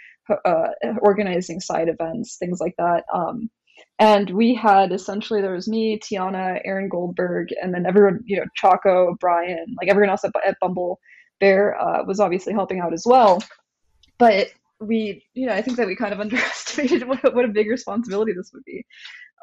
uh, 0.45 0.69
organizing 1.01 1.61
side 1.61 1.89
events, 1.89 2.37
things 2.39 2.59
like 2.61 2.75
that. 2.79 3.05
Um, 3.13 3.51
and 4.03 4.31
we 4.31 4.53
had 4.53 4.91
essentially 4.91 5.41
there 5.41 5.55
was 5.55 5.69
me, 5.69 5.97
Tiana, 5.97 6.61
Aaron 6.65 6.89
Goldberg, 6.89 7.51
and 7.63 7.73
then 7.73 7.87
everyone 7.87 8.19
you 8.25 8.37
know 8.37 8.47
Chaco, 8.57 9.17
Brian, 9.21 9.65
like 9.81 9.89
everyone 9.89 10.11
else 10.11 10.25
at, 10.25 10.33
at 10.45 10.57
Bumble 10.61 10.99
Bear 11.39 11.81
uh, 11.81 12.03
was 12.05 12.19
obviously 12.19 12.53
helping 12.53 12.81
out 12.81 12.93
as 12.93 13.05
well. 13.07 13.41
But 14.19 14.49
we, 14.81 15.25
you 15.35 15.47
know, 15.47 15.53
I 15.53 15.63
think 15.63 15.77
that 15.77 15.87
we 15.87 15.95
kind 15.95 16.13
of 16.13 16.19
underestimated 16.25 17.07
what, 17.07 17.33
what 17.33 17.45
a 17.45 17.49
big 17.49 17.71
responsibility 17.71 18.33
this 18.33 18.51
would 18.53 18.65
be. 18.65 18.85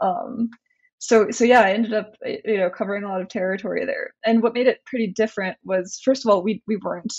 Um, 0.02 0.50
so, 0.98 1.32
so 1.32 1.46
yeah, 1.46 1.62
I 1.62 1.72
ended 1.72 1.94
up, 1.94 2.14
you 2.26 2.58
know, 2.58 2.70
covering 2.70 3.06
a 3.06 3.08
lot 3.08 3.22
of 3.22 3.30
territory 3.30 3.86
there. 3.86 4.12
And 4.26 4.44
what 4.44 4.54
made 4.54 4.68
it 4.68 4.84
pretty 4.86 5.08
different 5.08 5.56
was, 5.64 6.02
first 6.04 6.26
of 6.26 6.32
all, 6.32 6.44
we 6.44 6.62
we 6.68 6.76
weren't 6.76 7.14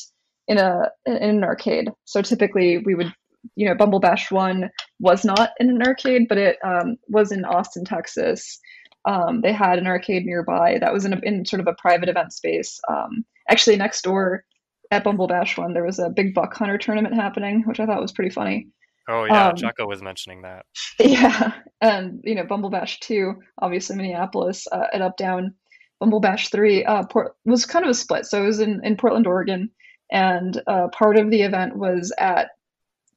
in 0.46 0.58
a 0.58 0.90
in 1.06 1.16
an 1.16 1.44
arcade. 1.44 1.88
So 2.04 2.20
typically, 2.20 2.76
we 2.84 2.94
would 2.94 3.14
you 3.56 3.66
know, 3.66 3.74
Bumble 3.74 4.00
Bash 4.00 4.30
One 4.30 4.70
was 4.98 5.24
not 5.24 5.50
in 5.58 5.70
an 5.70 5.82
arcade, 5.82 6.26
but 6.28 6.38
it 6.38 6.56
um, 6.64 6.96
was 7.08 7.32
in 7.32 7.44
Austin, 7.44 7.84
Texas. 7.84 8.58
Um, 9.06 9.40
they 9.40 9.52
had 9.52 9.78
an 9.78 9.86
arcade 9.86 10.26
nearby 10.26 10.78
that 10.80 10.92
was 10.92 11.04
in, 11.04 11.14
a, 11.14 11.20
in 11.22 11.46
sort 11.46 11.60
of 11.60 11.66
a 11.66 11.74
private 11.80 12.08
event 12.08 12.32
space. 12.32 12.78
Um, 12.88 13.24
actually, 13.48 13.76
next 13.76 14.02
door 14.02 14.44
at 14.90 15.04
Bumble 15.04 15.26
Bash 15.26 15.56
One, 15.56 15.72
there 15.72 15.84
was 15.84 15.98
a 15.98 16.10
big 16.10 16.34
buck 16.34 16.54
hunter 16.54 16.78
tournament 16.78 17.14
happening, 17.14 17.62
which 17.66 17.80
I 17.80 17.86
thought 17.86 18.02
was 18.02 18.12
pretty 18.12 18.30
funny. 18.30 18.68
Oh 19.08 19.24
yeah, 19.24 19.48
um, 19.48 19.56
Jocko 19.56 19.86
was 19.86 20.02
mentioning 20.02 20.42
that. 20.42 20.66
Yeah, 21.00 21.54
and 21.80 22.20
you 22.24 22.34
know, 22.34 22.44
Bumble 22.44 22.70
Bash 22.70 23.00
Two, 23.00 23.36
obviously 23.60 23.96
Minneapolis 23.96 24.66
uh, 24.70 24.86
at 24.92 25.00
Up 25.00 25.16
Down. 25.16 25.54
Bumble 25.98 26.20
Bash 26.20 26.50
Three 26.50 26.84
uh, 26.84 27.04
Port- 27.04 27.34
was 27.44 27.64
kind 27.64 27.84
of 27.84 27.90
a 27.90 27.94
split, 27.94 28.26
so 28.26 28.42
it 28.42 28.46
was 28.46 28.60
in 28.60 28.80
in 28.84 28.96
Portland, 28.96 29.26
Oregon, 29.26 29.70
and 30.12 30.60
uh, 30.66 30.88
part 30.88 31.18
of 31.18 31.30
the 31.30 31.42
event 31.42 31.76
was 31.76 32.12
at 32.18 32.50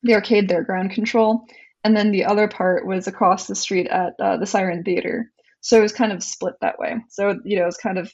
the 0.04 0.14
arcade 0.14 0.48
there, 0.50 0.64
Ground 0.64 0.92
Control, 0.92 1.46
and 1.84 1.96
then 1.96 2.12
the 2.12 2.26
other 2.26 2.48
part 2.48 2.86
was 2.86 3.08
across 3.08 3.48
the 3.48 3.56
street 3.56 3.88
at 3.88 4.14
uh, 4.22 4.38
the 4.38 4.46
Siren 4.46 4.84
Theater. 4.84 5.32
So 5.62 5.78
it 5.80 5.82
was 5.82 5.94
kind 5.94 6.12
of 6.12 6.24
split 6.24 6.56
that 6.62 6.80
way. 6.80 6.98
So 7.10 7.40
you 7.44 7.58
know, 7.58 7.64
it 7.64 7.68
was 7.68 7.78
kind 7.78 7.98
of 7.98 8.12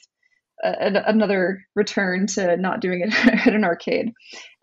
a, 0.62 1.02
another 1.06 1.62
return 1.74 2.26
to 2.28 2.56
not 2.56 2.80
doing 2.80 3.02
it 3.02 3.26
at 3.46 3.54
an 3.54 3.64
arcade. 3.64 4.12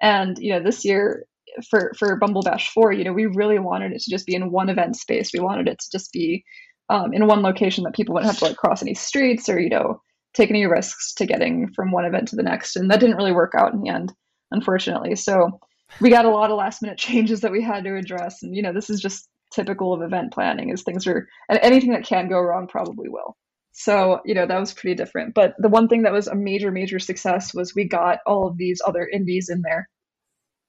And 0.01 0.37
you 0.39 0.53
know, 0.53 0.63
this 0.63 0.85
year 0.85 1.25
for 1.69 1.91
for 1.97 2.15
Bumble 2.17 2.41
Bash 2.41 2.71
Four, 2.71 2.91
you 2.91 3.03
know, 3.03 3.13
we 3.13 3.25
really 3.25 3.59
wanted 3.59 3.91
it 3.91 4.01
to 4.01 4.11
just 4.11 4.25
be 4.25 4.35
in 4.35 4.51
one 4.51 4.69
event 4.69 4.95
space. 4.95 5.31
We 5.33 5.39
wanted 5.39 5.67
it 5.67 5.79
to 5.79 5.89
just 5.91 6.11
be 6.11 6.43
um, 6.89 7.13
in 7.13 7.27
one 7.27 7.41
location 7.41 7.83
that 7.83 7.95
people 7.95 8.13
wouldn't 8.13 8.31
have 8.31 8.39
to 8.39 8.45
like 8.45 8.57
cross 8.57 8.81
any 8.81 8.93
streets 8.93 9.49
or 9.49 9.59
you 9.59 9.69
know 9.69 10.01
take 10.33 10.49
any 10.49 10.65
risks 10.65 11.13
to 11.15 11.25
getting 11.25 11.71
from 11.73 11.91
one 11.91 12.05
event 12.05 12.27
to 12.29 12.35
the 12.35 12.43
next. 12.43 12.75
And 12.75 12.91
that 12.91 12.99
didn't 12.99 13.17
really 13.17 13.31
work 13.31 13.53
out 13.57 13.73
in 13.73 13.81
the 13.81 13.89
end, 13.89 14.13
unfortunately. 14.51 15.15
So 15.15 15.59
we 15.99 16.09
got 16.09 16.25
a 16.25 16.29
lot 16.29 16.51
of 16.51 16.57
last 16.57 16.81
minute 16.81 16.97
changes 16.99 17.41
that 17.41 17.51
we 17.51 17.61
had 17.61 17.83
to 17.83 17.95
address. 17.95 18.43
And 18.43 18.55
you 18.55 18.61
know, 18.61 18.73
this 18.73 18.89
is 18.89 18.99
just 18.99 19.29
typical 19.53 19.93
of 19.93 20.01
event 20.01 20.33
planning 20.33 20.69
is 20.69 20.83
things 20.83 21.07
are 21.07 21.27
and 21.49 21.59
anything 21.61 21.91
that 21.91 22.05
can 22.05 22.29
go 22.29 22.39
wrong 22.39 22.67
probably 22.67 23.09
will. 23.09 23.35
So, 23.71 24.21
you 24.25 24.33
know, 24.33 24.47
that 24.47 24.59
was 24.59 24.73
pretty 24.73 24.95
different. 24.95 25.35
But 25.35 25.53
the 25.59 25.69
one 25.69 25.87
thing 25.87 26.01
that 26.01 26.11
was 26.11 26.27
a 26.27 26.35
major, 26.35 26.71
major 26.71 26.97
success 26.97 27.53
was 27.53 27.75
we 27.75 27.87
got 27.87 28.19
all 28.25 28.47
of 28.47 28.57
these 28.57 28.81
other 28.85 29.07
indies 29.07 29.49
in 29.49 29.61
there 29.61 29.87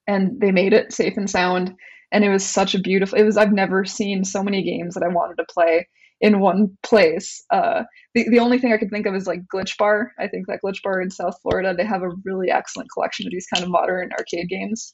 and 0.07 0.39
they 0.39 0.51
made 0.51 0.73
it 0.73 0.93
safe 0.93 1.17
and 1.17 1.27
sound. 1.27 1.73
And 2.11 2.23
it 2.23 2.29
was 2.29 2.45
such 2.45 2.75
a 2.75 2.79
beautiful, 2.79 3.17
it 3.17 3.23
was, 3.23 3.35
I've 3.35 3.51
never 3.51 3.83
seen 3.83 4.23
so 4.23 4.43
many 4.43 4.63
games 4.63 4.93
that 4.93 5.03
I 5.03 5.07
wanted 5.07 5.37
to 5.37 5.51
play 5.51 5.87
in 6.21 6.39
one 6.39 6.77
place. 6.83 7.43
Uh, 7.51 7.83
the, 8.13 8.29
the 8.29 8.39
only 8.39 8.59
thing 8.59 8.73
I 8.73 8.77
could 8.77 8.91
think 8.91 9.07
of 9.07 9.15
is 9.15 9.25
like 9.25 9.41
Glitch 9.51 9.77
Bar. 9.77 10.11
I 10.19 10.27
think 10.27 10.45
that 10.47 10.59
Glitch 10.63 10.83
Bar 10.83 11.01
in 11.01 11.09
South 11.09 11.35
Florida, 11.41 11.73
they 11.75 11.85
have 11.85 12.03
a 12.03 12.15
really 12.25 12.51
excellent 12.51 12.89
collection 12.93 13.25
of 13.25 13.31
these 13.31 13.47
kind 13.51 13.63
of 13.63 13.71
modern 13.71 14.11
arcade 14.11 14.49
games. 14.49 14.93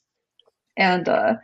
And, 0.78 1.08
uh, 1.08 1.36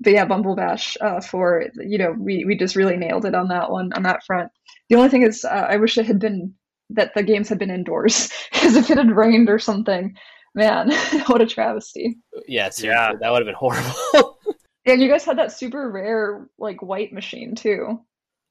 but 0.00 0.12
yeah, 0.12 0.24
Bumble 0.24 0.54
Bash 0.54 0.96
uh, 1.00 1.20
for 1.20 1.66
you 1.76 1.98
know 1.98 2.14
we 2.16 2.44
we 2.44 2.56
just 2.56 2.76
really 2.76 2.96
nailed 2.96 3.24
it 3.24 3.34
on 3.34 3.48
that 3.48 3.70
one 3.70 3.92
on 3.94 4.04
that 4.04 4.24
front. 4.24 4.50
The 4.88 4.96
only 4.96 5.08
thing 5.08 5.22
is, 5.22 5.44
uh, 5.44 5.66
I 5.68 5.76
wish 5.76 5.98
it 5.98 6.06
had 6.06 6.18
been 6.18 6.54
that 6.90 7.12
the 7.14 7.22
games 7.22 7.48
had 7.48 7.58
been 7.58 7.70
indoors 7.70 8.32
because 8.52 8.76
if 8.76 8.90
it 8.90 8.98
had 8.98 9.10
rained 9.10 9.50
or 9.50 9.58
something, 9.58 10.16
man, 10.54 10.90
what 11.26 11.42
a 11.42 11.46
travesty. 11.46 12.18
Yeah, 12.46 12.70
yeah, 12.78 13.12
that 13.20 13.30
would 13.30 13.40
have 13.40 13.46
been 13.46 13.54
horrible. 13.54 14.38
and 14.86 15.02
you 15.02 15.08
guys 15.08 15.24
had 15.24 15.38
that 15.38 15.52
super 15.52 15.90
rare 15.90 16.48
like 16.58 16.80
white 16.80 17.12
machine 17.12 17.54
too. 17.54 18.00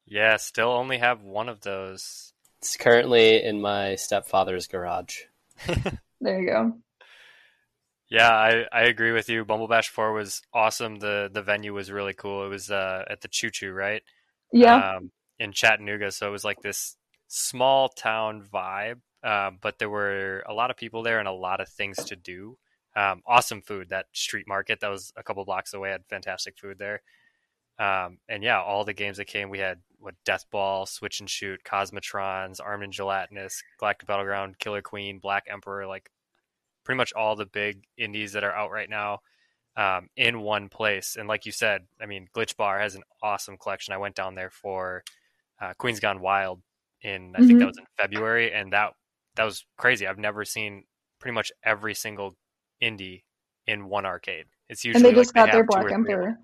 Yeah, 0.05 0.37
still 0.37 0.69
only 0.69 0.97
have 0.97 1.23
one 1.23 1.49
of 1.49 1.61
those. 1.61 2.33
It's 2.59 2.75
currently 2.77 3.43
in 3.43 3.61
my 3.61 3.95
stepfather's 3.95 4.67
garage. 4.67 5.21
there 6.21 6.41
you 6.41 6.47
go. 6.47 6.73
Yeah, 8.09 8.31
I, 8.31 8.65
I 8.71 8.83
agree 8.83 9.11
with 9.11 9.27
you. 9.27 9.43
Bumble 9.43 9.67
Bash 9.67 9.89
Four 9.89 10.13
was 10.13 10.41
awesome. 10.53 10.99
The 10.99 11.29
the 11.31 11.41
venue 11.41 11.73
was 11.73 11.91
really 11.91 12.13
cool. 12.13 12.45
It 12.45 12.49
was 12.49 12.71
uh, 12.71 13.03
at 13.09 13.21
the 13.21 13.27
Choo 13.27 13.49
Choo, 13.49 13.71
right? 13.71 14.01
Yeah. 14.53 14.95
Um, 14.95 15.11
in 15.39 15.51
Chattanooga, 15.51 16.11
so 16.11 16.27
it 16.27 16.31
was 16.31 16.45
like 16.45 16.61
this 16.61 16.95
small 17.27 17.89
town 17.89 18.43
vibe, 18.51 19.01
uh, 19.23 19.51
but 19.61 19.77
there 19.77 19.89
were 19.89 20.43
a 20.47 20.53
lot 20.53 20.71
of 20.71 20.77
people 20.77 21.03
there 21.03 21.19
and 21.19 21.27
a 21.27 21.33
lot 21.33 21.59
of 21.59 21.69
things 21.69 21.97
to 22.05 22.15
do. 22.15 22.57
Um, 22.95 23.21
awesome 23.27 23.61
food. 23.61 23.89
That 23.89 24.07
street 24.13 24.47
market 24.47 24.79
that 24.79 24.89
was 24.89 25.13
a 25.15 25.21
couple 25.21 25.45
blocks 25.45 25.73
away 25.73 25.91
had 25.91 26.05
fantastic 26.09 26.57
food 26.57 26.79
there. 26.79 27.01
Um, 27.77 28.17
and 28.27 28.41
yeah, 28.41 28.59
all 28.59 28.85
the 28.85 28.93
games 28.93 29.17
that 29.17 29.25
came, 29.25 29.49
we 29.49 29.59
had 29.59 29.81
what 29.99 30.15
Death 30.25 30.45
Ball, 30.51 30.85
Switch 30.87 31.19
and 31.19 31.29
Shoot, 31.29 31.61
Cosmotrons, 31.63 32.59
Armed 32.63 32.85
and 32.85 32.93
Gelatinous, 32.93 33.61
Galactic 33.79 34.07
Battleground, 34.07 34.57
Killer 34.57 34.81
Queen, 34.81 35.19
Black 35.19 35.43
Emperor, 35.47 35.85
like 35.85 36.09
pretty 36.87 36.97
much 36.97 37.11
all 37.11 37.35
the 37.35 37.45
big 37.45 37.83
indies 37.97 38.31
that 38.31 38.45
are 38.45 38.53
out 38.53 38.71
right 38.71 38.89
now 38.89 39.19
um, 39.75 40.07
in 40.15 40.39
one 40.39 40.69
place. 40.69 41.17
And 41.19 41.27
like 41.27 41.45
you 41.45 41.51
said, 41.51 41.81
I 42.01 42.05
mean, 42.05 42.29
Glitch 42.33 42.55
Bar 42.55 42.79
has 42.79 42.95
an 42.95 43.03
awesome 43.21 43.57
collection. 43.57 43.93
I 43.93 43.97
went 43.97 44.15
down 44.15 44.35
there 44.35 44.49
for 44.49 45.03
uh, 45.61 45.73
Queens 45.77 45.99
Gone 45.99 46.21
Wild 46.21 46.61
in 47.01 47.33
I 47.35 47.39
mm-hmm. 47.39 47.47
think 47.47 47.59
that 47.59 47.65
was 47.65 47.77
in 47.77 47.85
February, 47.97 48.53
and 48.53 48.71
that 48.71 48.93
that 49.35 49.43
was 49.43 49.65
crazy. 49.77 50.07
I've 50.07 50.17
never 50.17 50.45
seen 50.45 50.85
pretty 51.19 51.35
much 51.35 51.51
every 51.61 51.93
single 51.93 52.37
indie 52.81 53.23
in 53.67 53.89
one 53.89 54.05
arcade. 54.05 54.45
It's 54.69 54.85
usually 54.85 55.05
and 55.05 55.13
they 55.13 55.19
just 55.19 55.35
like 55.35 55.47
got 55.47 55.51
they 55.51 55.57
their 55.57 55.65
Black 55.65 55.91
Emperor. 55.91 56.37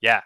Yeah. 0.00 0.22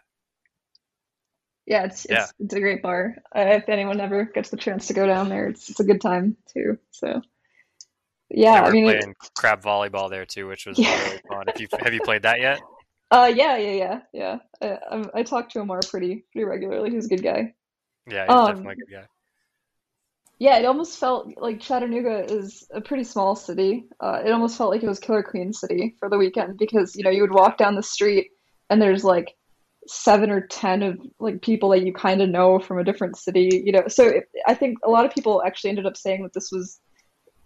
Yeah, 1.66 1.84
it's 1.84 2.06
it's, 2.06 2.12
yeah. 2.12 2.26
it's 2.38 2.54
a 2.54 2.60
great 2.60 2.80
bar. 2.80 3.16
Uh, 3.36 3.40
if 3.40 3.68
anyone 3.68 4.00
ever 4.00 4.24
gets 4.24 4.48
the 4.48 4.56
chance 4.56 4.86
to 4.86 4.94
go 4.94 5.06
down 5.06 5.28
there, 5.28 5.48
it's 5.48 5.68
it's 5.68 5.80
a 5.80 5.84
good 5.84 6.00
time 6.00 6.38
too. 6.54 6.78
So 6.90 7.20
yeah, 8.30 8.62
I 8.62 8.70
mean, 8.70 8.84
playing 8.84 9.14
crab 9.36 9.62
volleyball 9.62 10.10
there 10.10 10.26
too, 10.26 10.46
which 10.46 10.66
was 10.66 10.78
yeah. 10.78 11.02
really 11.04 11.20
fun. 11.28 11.44
If 11.48 11.60
you 11.60 11.68
have 11.82 11.94
you 11.94 12.00
played 12.00 12.22
that 12.22 12.40
yet? 12.40 12.60
Uh, 13.10 13.32
yeah, 13.34 13.56
yeah, 13.56 14.00
yeah, 14.12 14.38
yeah. 14.60 14.78
I, 14.90 15.04
I, 15.14 15.22
talk 15.22 15.48
to 15.48 15.60
Amar 15.60 15.80
pretty 15.88 16.26
pretty 16.30 16.44
regularly. 16.44 16.90
He's 16.90 17.06
a 17.06 17.08
good 17.08 17.22
guy. 17.22 17.54
Yeah, 18.06 18.26
he's 18.26 18.36
um, 18.36 18.46
definitely 18.48 18.72
a 18.72 18.76
good 18.76 18.92
guy. 18.92 19.06
Yeah, 20.38 20.58
it 20.58 20.66
almost 20.66 20.98
felt 20.98 21.32
like 21.38 21.58
Chattanooga 21.58 22.30
is 22.30 22.66
a 22.70 22.82
pretty 22.82 23.04
small 23.04 23.34
city. 23.34 23.86
Uh, 23.98 24.20
it 24.24 24.30
almost 24.30 24.58
felt 24.58 24.70
like 24.70 24.82
it 24.82 24.88
was 24.88 24.98
Killer 24.98 25.22
Queen 25.22 25.54
City 25.54 25.96
for 25.98 26.10
the 26.10 26.18
weekend 26.18 26.58
because 26.58 26.94
you 26.96 27.02
know 27.02 27.08
you 27.10 27.22
would 27.22 27.32
walk 27.32 27.56
down 27.56 27.76
the 27.76 27.82
street 27.82 28.28
and 28.68 28.80
there's 28.80 29.04
like 29.04 29.34
seven 29.86 30.30
or 30.30 30.46
ten 30.46 30.82
of 30.82 30.98
like 31.18 31.40
people 31.40 31.70
that 31.70 31.86
you 31.86 31.94
kind 31.94 32.20
of 32.20 32.28
know 32.28 32.58
from 32.58 32.78
a 32.78 32.84
different 32.84 33.16
city. 33.16 33.62
You 33.64 33.72
know, 33.72 33.88
so 33.88 34.06
it, 34.06 34.24
I 34.46 34.54
think 34.54 34.78
a 34.84 34.90
lot 34.90 35.06
of 35.06 35.14
people 35.14 35.42
actually 35.46 35.70
ended 35.70 35.86
up 35.86 35.96
saying 35.96 36.22
that 36.22 36.34
this 36.34 36.50
was 36.52 36.78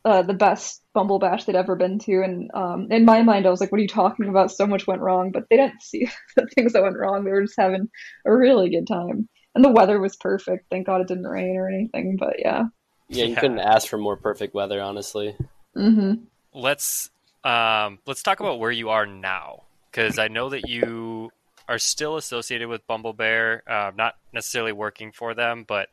uh, 0.04 0.22
the 0.22 0.34
best 0.34 0.82
Bumble 0.92 1.18
Bash 1.18 1.44
they'd 1.44 1.56
ever 1.56 1.76
been 1.76 1.98
to. 2.00 2.22
And 2.22 2.50
um, 2.54 2.88
in 2.90 3.04
my 3.04 3.22
mind, 3.22 3.46
I 3.46 3.50
was 3.50 3.60
like, 3.60 3.70
what 3.70 3.78
are 3.78 3.82
you 3.82 3.88
talking 3.88 4.28
about? 4.28 4.50
So 4.50 4.66
much 4.66 4.86
went 4.86 5.00
wrong. 5.00 5.30
But 5.30 5.44
they 5.48 5.56
didn't 5.56 5.82
see 5.82 6.08
the 6.36 6.46
things 6.54 6.72
that 6.72 6.82
went 6.82 6.98
wrong. 6.98 7.24
They 7.24 7.30
were 7.30 7.42
just 7.42 7.58
having 7.58 7.88
a 8.26 8.34
really 8.34 8.70
good 8.70 8.86
time. 8.86 9.28
And 9.54 9.64
the 9.64 9.70
weather 9.70 10.00
was 10.00 10.16
perfect. 10.16 10.66
Thank 10.70 10.86
God 10.86 11.02
it 11.02 11.08
didn't 11.08 11.26
rain 11.26 11.56
or 11.56 11.68
anything. 11.68 12.16
But 12.18 12.36
yeah. 12.38 12.64
Yeah, 13.08 13.24
you 13.24 13.34
yeah. 13.34 13.40
couldn't 13.40 13.58
ask 13.58 13.88
for 13.88 13.98
more 13.98 14.16
perfect 14.16 14.54
weather, 14.54 14.80
honestly. 14.80 15.36
Mm-hmm. 15.76 16.24
Let's 16.54 17.10
um, 17.44 17.98
let's 18.06 18.22
talk 18.22 18.40
about 18.40 18.60
where 18.60 18.70
you 18.70 18.90
are 18.90 19.04
now, 19.04 19.64
because 19.90 20.18
I 20.18 20.28
know 20.28 20.50
that 20.50 20.68
you 20.68 21.30
are 21.68 21.78
still 21.78 22.16
associated 22.16 22.68
with 22.68 22.86
Bumble 22.86 23.12
Bear, 23.12 23.62
uh, 23.68 23.90
not 23.96 24.14
necessarily 24.32 24.72
working 24.72 25.12
for 25.12 25.34
them, 25.34 25.64
but 25.66 25.88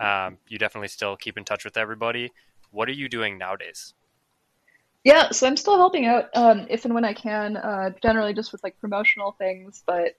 um, 0.00 0.38
you 0.48 0.58
definitely 0.58 0.88
still 0.88 1.16
keep 1.16 1.36
in 1.36 1.44
touch 1.44 1.64
with 1.64 1.76
everybody. 1.76 2.32
What 2.74 2.88
are 2.88 2.92
you 2.92 3.08
doing 3.08 3.38
nowadays? 3.38 3.94
Yeah, 5.04 5.30
so 5.30 5.46
I'm 5.46 5.56
still 5.56 5.76
helping 5.76 6.06
out 6.06 6.24
um, 6.34 6.66
if 6.68 6.84
and 6.84 6.92
when 6.92 7.04
I 7.04 7.12
can, 7.12 7.56
uh, 7.56 7.90
generally 8.02 8.34
just 8.34 8.50
with 8.50 8.64
like 8.64 8.78
promotional 8.80 9.32
things, 9.38 9.84
but 9.86 10.14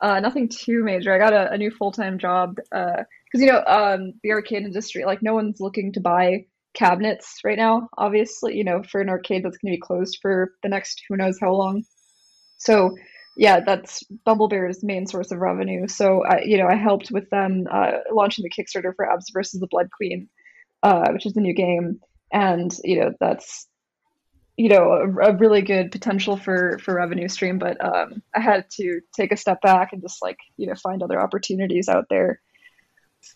uh, 0.00 0.18
nothing 0.18 0.48
too 0.48 0.82
major. 0.82 1.14
I 1.14 1.18
got 1.18 1.32
a, 1.32 1.52
a 1.52 1.58
new 1.58 1.70
full 1.70 1.92
time 1.92 2.18
job 2.18 2.56
because 2.56 3.06
uh, 3.34 3.38
you 3.38 3.46
know 3.46 3.62
um, 3.66 4.14
the 4.24 4.32
arcade 4.32 4.64
industry, 4.64 5.04
like 5.04 5.22
no 5.22 5.34
one's 5.34 5.60
looking 5.60 5.92
to 5.92 6.00
buy 6.00 6.46
cabinets 6.74 7.38
right 7.44 7.58
now. 7.58 7.88
Obviously, 7.96 8.56
you 8.56 8.64
know 8.64 8.82
for 8.82 9.00
an 9.00 9.08
arcade 9.08 9.44
that's 9.44 9.58
going 9.58 9.72
to 9.72 9.76
be 9.76 9.80
closed 9.80 10.18
for 10.20 10.54
the 10.64 10.68
next 10.68 11.02
who 11.08 11.16
knows 11.16 11.38
how 11.40 11.52
long. 11.52 11.84
So 12.56 12.96
yeah, 13.36 13.60
that's 13.60 14.02
Bumble 14.24 14.48
Bear's 14.48 14.82
main 14.82 15.06
source 15.06 15.30
of 15.30 15.38
revenue. 15.38 15.86
So 15.86 16.24
I, 16.24 16.40
you 16.42 16.58
know, 16.58 16.66
I 16.66 16.74
helped 16.74 17.10
with 17.12 17.30
them 17.30 17.66
uh, 17.70 17.92
launching 18.12 18.42
the 18.42 18.50
Kickstarter 18.50 18.94
for 18.94 19.10
Abs 19.10 19.30
versus 19.32 19.60
the 19.60 19.68
Blood 19.68 19.88
Queen, 19.96 20.28
uh, 20.82 21.10
which 21.12 21.26
is 21.26 21.32
the 21.34 21.40
new 21.40 21.54
game, 21.54 22.00
and 22.32 22.74
you 22.84 23.00
know 23.00 23.12
that's 23.20 23.68
you 24.56 24.68
know 24.68 24.92
a, 24.92 25.30
a, 25.30 25.36
really 25.36 25.62
good 25.62 25.90
potential 25.90 26.36
for 26.36 26.78
for 26.84 26.94
revenue 26.94 27.28
stream. 27.28 27.58
But 27.58 27.82
um, 27.84 28.22
I 28.34 28.40
had 28.40 28.66
to 28.76 29.00
take 29.16 29.32
a 29.32 29.36
step 29.36 29.60
back 29.62 29.92
and 29.92 30.02
just 30.02 30.22
like 30.22 30.38
you 30.56 30.66
know 30.66 30.74
find 30.74 31.02
other 31.02 31.20
opportunities 31.20 31.88
out 31.88 32.06
there. 32.10 32.40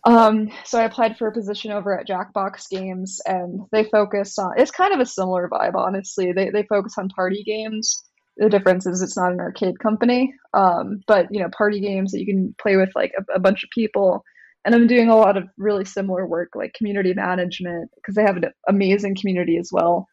Um, 0.04 0.50
so 0.64 0.78
I 0.80 0.84
applied 0.84 1.16
for 1.16 1.28
a 1.28 1.32
position 1.32 1.70
over 1.70 1.98
at 1.98 2.08
Jackbox 2.08 2.68
Games, 2.68 3.20
and 3.24 3.60
they 3.72 3.84
focus 3.84 4.38
on. 4.38 4.52
It's 4.56 4.70
kind 4.70 4.92
of 4.92 5.00
a 5.00 5.06
similar 5.06 5.48
vibe, 5.48 5.74
honestly. 5.74 6.32
They 6.32 6.50
they 6.50 6.64
focus 6.64 6.94
on 6.98 7.08
party 7.08 7.44
games. 7.44 8.02
The 8.36 8.50
difference 8.50 8.86
is 8.86 9.00
it's 9.00 9.16
not 9.16 9.32
an 9.32 9.40
arcade 9.40 9.78
company, 9.78 10.34
um, 10.52 11.00
but 11.06 11.28
you 11.30 11.40
know 11.40 11.48
party 11.56 11.80
games 11.80 12.12
that 12.12 12.20
you 12.20 12.26
can 12.26 12.54
play 12.60 12.76
with 12.76 12.90
like 12.94 13.12
a, 13.18 13.36
a 13.36 13.40
bunch 13.40 13.64
of 13.64 13.70
people 13.70 14.22
and 14.66 14.74
I'm 14.74 14.88
doing 14.88 15.08
a 15.08 15.16
lot 15.16 15.36
of 15.36 15.48
really 15.56 15.84
similar 15.84 16.26
work 16.26 16.50
like 16.56 16.74
community 16.74 17.14
management 17.14 17.88
because 17.94 18.16
they 18.16 18.22
have 18.22 18.36
an 18.36 18.50
amazing 18.68 19.14
community 19.14 19.58
as 19.58 19.70
well. 19.72 20.08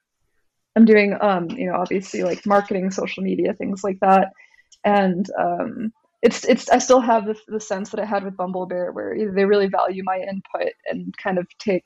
I'm 0.76 0.86
doing, 0.86 1.18
um, 1.22 1.50
you 1.50 1.66
know, 1.66 1.74
obviously 1.74 2.22
like 2.24 2.46
marketing, 2.46 2.92
social 2.92 3.24
media, 3.24 3.54
things 3.54 3.84
like 3.84 4.00
that. 4.02 4.32
And 4.86 5.26
um, 5.40 5.92
it's 6.22 6.46
it's 6.46 6.70
I 6.70 6.78
still 6.78 7.00
have 7.00 7.26
the, 7.26 7.36
the 7.48 7.60
sense 7.60 7.90
that 7.90 8.00
I 8.00 8.06
had 8.06 8.24
with 8.24 8.38
Bumblebear, 8.38 8.94
where 8.94 9.18
they 9.34 9.46
really 9.46 9.68
value 9.68 10.04
my 10.06 10.18
input 10.18 10.74
and 10.86 11.16
kind 11.18 11.40
of 11.40 11.48
take 11.58 11.86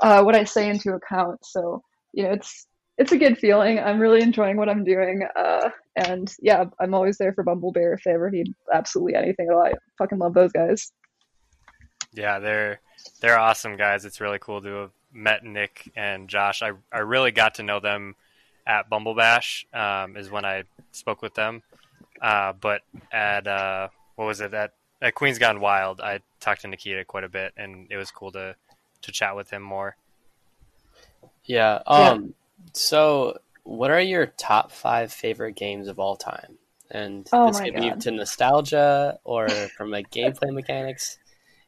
uh, 0.00 0.22
what 0.22 0.34
I 0.34 0.42
say 0.42 0.68
into 0.68 0.94
account. 0.94 1.44
So 1.44 1.80
you 2.12 2.24
know, 2.24 2.32
it's 2.32 2.66
it's 2.98 3.12
a 3.12 3.18
good 3.18 3.38
feeling. 3.38 3.78
I'm 3.78 4.00
really 4.00 4.20
enjoying 4.20 4.56
what 4.56 4.68
I'm 4.68 4.82
doing, 4.82 5.22
uh, 5.36 5.70
and 5.94 6.32
yeah, 6.42 6.64
I'm 6.80 6.92
always 6.92 7.18
there 7.18 7.32
for 7.34 7.44
Bumblebear 7.44 7.94
if 7.94 8.02
they 8.04 8.12
ever 8.12 8.30
need 8.30 8.52
absolutely 8.72 9.14
anything 9.14 9.46
at 9.48 9.54
all. 9.54 9.62
I 9.62 9.74
fucking 9.96 10.18
love 10.18 10.34
those 10.34 10.52
guys. 10.52 10.90
Yeah, 12.12 12.38
they're 12.38 12.80
they're 13.20 13.38
awesome 13.38 13.76
guys. 13.76 14.04
It's 14.04 14.20
really 14.20 14.38
cool 14.38 14.60
to 14.62 14.68
have 14.68 14.90
met 15.12 15.44
Nick 15.44 15.90
and 15.96 16.28
Josh. 16.28 16.62
I 16.62 16.72
I 16.92 16.98
really 16.98 17.30
got 17.30 17.54
to 17.56 17.62
know 17.62 17.80
them 17.80 18.14
at 18.66 18.88
Bumble 18.88 19.14
Bash. 19.14 19.66
Um, 19.72 20.16
is 20.16 20.30
when 20.30 20.44
I 20.44 20.64
spoke 20.92 21.22
with 21.22 21.34
them 21.34 21.62
uh, 22.20 22.52
but 22.52 22.82
at 23.12 23.46
uh, 23.46 23.88
what 24.16 24.26
was 24.26 24.40
it 24.40 24.52
at 24.54 24.72
at 25.02 25.14
Queens 25.14 25.38
Gone 25.38 25.60
Wild, 25.60 26.00
I 26.00 26.20
talked 26.40 26.62
to 26.62 26.68
Nikita 26.68 27.04
quite 27.04 27.24
a 27.24 27.28
bit, 27.28 27.52
and 27.56 27.86
it 27.90 27.96
was 27.96 28.10
cool 28.10 28.32
to 28.32 28.54
to 29.02 29.12
chat 29.12 29.34
with 29.34 29.50
him 29.50 29.62
more. 29.62 29.96
Yeah. 31.44 31.80
Um. 31.86 32.22
Yeah. 32.22 32.30
So, 32.74 33.38
what 33.64 33.90
are 33.90 34.00
your 34.00 34.26
top 34.26 34.70
five 34.70 35.12
favorite 35.12 35.56
games 35.56 35.88
of 35.88 35.98
all 35.98 36.16
time? 36.16 36.58
And 36.92 37.28
oh 37.32 37.46
this 37.46 37.60
could 37.60 37.76
be 37.76 37.90
to 37.90 38.10
nostalgia 38.10 39.18
or 39.22 39.48
from 39.48 39.90
like 39.90 40.10
gameplay 40.10 40.52
mechanics. 40.52 41.18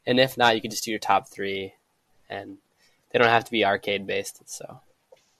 And 0.05 0.19
if 0.19 0.37
not, 0.37 0.55
you 0.55 0.61
could 0.61 0.71
just 0.71 0.83
do 0.83 0.91
your 0.91 0.99
top 0.99 1.29
three, 1.29 1.73
and 2.29 2.57
they 3.11 3.19
don't 3.19 3.29
have 3.29 3.45
to 3.45 3.51
be 3.51 3.65
arcade 3.65 4.05
based. 4.05 4.41
So 4.45 4.81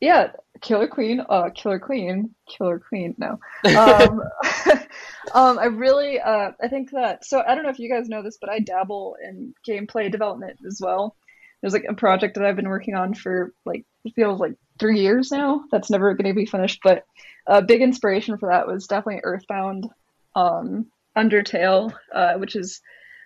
yeah, 0.03 0.32
Killer 0.60 0.88
Queen, 0.88 1.22
uh, 1.29 1.50
Killer 1.55 1.79
Queen, 1.79 2.36
Killer 2.46 2.77
Queen. 2.77 3.15
No, 3.17 3.39
um, 3.77 4.22
um, 5.34 5.58
I 5.58 5.65
really, 5.65 6.20
uh, 6.20 6.51
I 6.62 6.67
think 6.67 6.91
that. 6.91 7.25
So 7.25 7.41
I 7.48 7.55
don't 7.55 7.63
know 7.63 7.70
if 7.70 7.79
you 7.79 7.89
guys 7.89 8.10
know 8.10 8.22
this, 8.22 8.38
but 8.39 8.50
I 8.50 8.60
dabble 8.60 9.15
in 9.24 9.53
gameplay 9.65 10.12
development 10.12 10.60
as 10.67 10.82
well. 10.82 11.15
There's 11.62 11.72
like 11.72 11.86
a 11.88 11.93
project 11.93 12.36
that 12.36 12.46
I've 12.46 12.58
been 12.58 12.67
working 12.67 12.96
on 12.96 13.13
for 13.13 13.53
like 13.63 13.86
it 14.03 14.13
feels 14.13 14.41
like 14.41 14.55
three 14.77 15.00
years 15.00 15.32
now. 15.32 15.63
That's 15.72 15.89
never 15.89 16.13
going 16.15 16.27
to 16.27 16.36
be 16.38 16.46
finished, 16.46 16.82
but 16.84 17.05
a 17.48 17.62
big 17.62 17.82
inspiration 17.82 18.38
for 18.38 18.50
that 18.50 18.67
was 18.67 18.88
definitely 18.88 19.22
Earthbound, 19.24 19.89
um, 20.36 20.88
Undertale, 21.15 21.93
uh, 22.13 22.34
which 22.34 22.58
is 22.58 22.82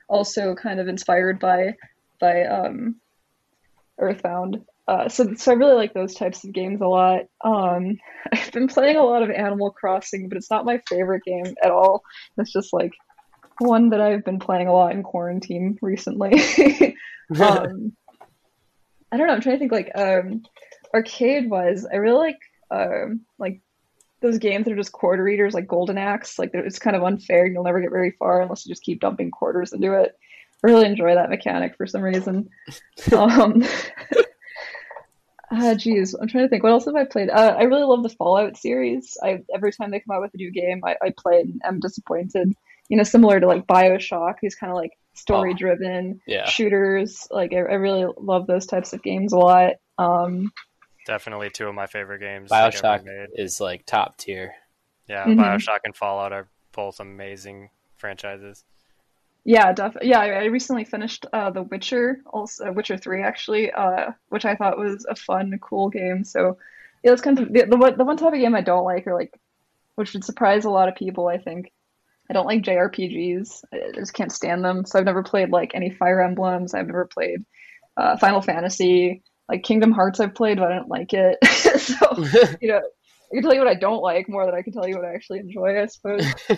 also 0.07 0.55
kind 0.55 0.79
of 0.79 0.87
inspired 0.87 1.39
by 1.39 1.75
by 2.19 2.43
um, 2.43 2.95
Earthbound. 3.99 4.65
Uh, 4.87 5.09
so, 5.09 5.33
so 5.35 5.51
I 5.51 5.55
really 5.55 5.75
like 5.75 5.93
those 5.93 6.13
types 6.13 6.45
of 6.45 6.53
games 6.53 6.79
a 6.79 6.87
lot. 6.87 7.23
Um, 7.43 7.97
I've 8.31 8.51
been 8.51 8.67
playing 8.67 8.95
a 8.95 9.03
lot 9.03 9.21
of 9.23 9.29
Animal 9.29 9.71
Crossing, 9.71 10.29
but 10.29 10.37
it's 10.37 10.49
not 10.49 10.65
my 10.65 10.81
favorite 10.89 11.23
game 11.25 11.53
at 11.61 11.71
all. 11.71 12.03
It's 12.37 12.53
just 12.53 12.71
like 12.71 12.93
one 13.59 13.89
that 13.89 14.01
I've 14.01 14.23
been 14.23 14.39
playing 14.39 14.67
a 14.67 14.73
lot 14.73 14.93
in 14.93 15.03
quarantine 15.03 15.77
recently. 15.81 16.31
um, 17.39 17.93
I 19.11 19.17
don't 19.17 19.27
know. 19.27 19.33
I'm 19.33 19.41
trying 19.41 19.55
to 19.55 19.59
think 19.59 19.71
like 19.71 19.91
um, 19.95 20.43
arcade 20.93 21.49
wise. 21.49 21.85
I 21.85 21.97
really 21.97 22.17
like 22.17 22.39
um, 22.71 23.21
like 23.37 23.61
those 24.21 24.37
games 24.37 24.65
that 24.65 24.73
are 24.73 24.77
just 24.77 24.91
quarter 24.91 25.27
eaters, 25.27 25.53
like 25.53 25.67
Golden 25.67 25.97
Axe. 25.97 26.39
Like 26.39 26.51
it's 26.53 26.79
kind 26.79 26.95
of 26.95 27.03
unfair. 27.03 27.45
and 27.45 27.53
You'll 27.53 27.63
never 27.63 27.81
get 27.81 27.91
very 27.91 28.11
far 28.11 28.41
unless 28.41 28.65
you 28.65 28.71
just 28.71 28.83
keep 28.83 28.99
dumping 28.99 29.31
quarters 29.31 29.73
into 29.73 29.93
it. 29.93 30.17
I 30.63 30.67
really 30.67 30.85
enjoy 30.85 31.13
that 31.15 31.29
mechanic 31.29 31.75
for 31.77 31.85
some 31.85 32.01
reason. 32.01 32.49
Um, 33.13 33.63
Ah, 35.49 35.69
uh, 35.69 35.75
geez, 35.75 36.13
I'm 36.13 36.27
trying 36.27 36.43
to 36.43 36.49
think. 36.49 36.63
What 36.63 36.73
else 36.73 36.85
have 36.85 36.95
I 36.95 37.05
played? 37.05 37.29
Uh, 37.29 37.55
I 37.57 37.63
really 37.63 37.83
love 37.83 38.03
the 38.03 38.09
Fallout 38.09 38.57
series. 38.57 39.17
I 39.23 39.43
every 39.53 39.71
time 39.71 39.91
they 39.91 40.01
come 40.01 40.15
out 40.15 40.21
with 40.21 40.33
a 40.33 40.37
new 40.37 40.51
game, 40.51 40.81
I, 40.83 40.97
I 41.01 41.13
play 41.17 41.35
it 41.35 41.45
and 41.45 41.61
I'm 41.63 41.79
disappointed. 41.79 42.53
You 42.89 42.97
know, 42.97 43.03
similar 43.03 43.39
to 43.39 43.47
like 43.47 43.65
Bioshock, 43.65 44.35
these 44.41 44.55
kind 44.55 44.71
of 44.71 44.77
like 44.77 44.91
story 45.13 45.53
driven 45.53 46.19
oh, 46.19 46.23
yeah. 46.27 46.45
shooters. 46.45 47.27
Like 47.31 47.53
I, 47.53 47.57
I, 47.57 47.75
really 47.75 48.11
love 48.17 48.45
those 48.45 48.65
types 48.65 48.93
of 48.93 49.01
games 49.01 49.31
a 49.31 49.37
lot. 49.37 49.75
Um, 49.97 50.51
Definitely 51.07 51.49
two 51.49 51.69
of 51.69 51.73
my 51.73 51.87
favorite 51.87 52.19
games. 52.19 52.51
Bioshock 52.51 53.07
is 53.33 53.61
like 53.61 53.85
top 53.85 54.17
tier. 54.17 54.53
Yeah, 55.07 55.23
mm-hmm. 55.23 55.39
Bioshock 55.39 55.79
and 55.85 55.95
Fallout 55.95 56.33
are 56.33 56.49
both 56.73 56.99
amazing 56.99 57.69
franchises. 57.95 58.65
Yeah, 59.45 59.71
definitely. 59.71 60.09
Yeah, 60.09 60.19
I 60.19 60.43
recently 60.47 60.83
finished 60.83 61.25
uh, 61.31 61.49
The 61.49 61.63
Witcher, 61.63 62.19
also 62.25 62.73
Witcher 62.73 62.97
Three, 62.97 63.23
actually, 63.23 63.71
uh, 63.71 64.11
which 64.27 64.43
I 64.43 64.55
thought 64.55 64.77
was 64.77 65.05
a 65.09 65.15
fun, 65.15 65.57
cool 65.61 65.87
game. 65.87 66.25
So, 66.25 66.57
yeah, 67.05 67.13
it's 67.13 67.21
kind 67.21 67.39
of 67.39 67.53
the, 67.53 67.61
the 67.61 67.93
the 67.97 68.03
one 68.03 68.17
type 68.17 68.33
of 68.33 68.39
game 68.39 68.53
I 68.53 68.59
don't 68.59 68.83
like, 68.83 69.07
or 69.07 69.13
like, 69.13 69.33
which 69.95 70.11
would 70.11 70.25
surprise 70.25 70.65
a 70.65 70.69
lot 70.69 70.89
of 70.89 70.95
people. 70.95 71.29
I 71.29 71.37
think 71.37 71.71
I 72.29 72.33
don't 72.33 72.45
like 72.47 72.63
JRPGs. 72.63 73.63
I 73.73 73.91
just 73.95 74.13
can't 74.13 74.33
stand 74.33 74.61
them. 74.61 74.85
So 74.85 74.99
I've 74.99 75.05
never 75.05 75.23
played 75.23 75.51
like 75.51 75.71
any 75.73 75.89
Fire 75.89 76.21
Emblems. 76.21 76.73
I've 76.73 76.87
never 76.87 77.05
played 77.05 77.45
uh, 77.95 78.17
Final 78.17 78.41
Fantasy. 78.41 79.23
Like 79.49 79.63
Kingdom 79.63 79.91
Hearts, 79.91 80.19
I've 80.19 80.35
played, 80.35 80.57
but 80.57 80.71
I 80.71 80.75
don't 80.75 80.89
like 80.89 81.13
it. 81.13 81.37
so 81.79 81.95
you 82.61 82.69
know, 82.69 82.81
I 82.81 83.35
can 83.35 83.43
tell 83.43 83.53
you 83.53 83.59
what 83.59 83.67
I 83.67 83.75
don't 83.75 84.01
like 84.01 84.29
more 84.29 84.45
than 84.45 84.55
I 84.55 84.61
can 84.61 84.73
tell 84.73 84.87
you 84.87 84.95
what 84.95 85.05
I 85.05 85.13
actually 85.13 85.39
enjoy. 85.39 85.81
I 85.81 85.85
suppose. 85.85 86.25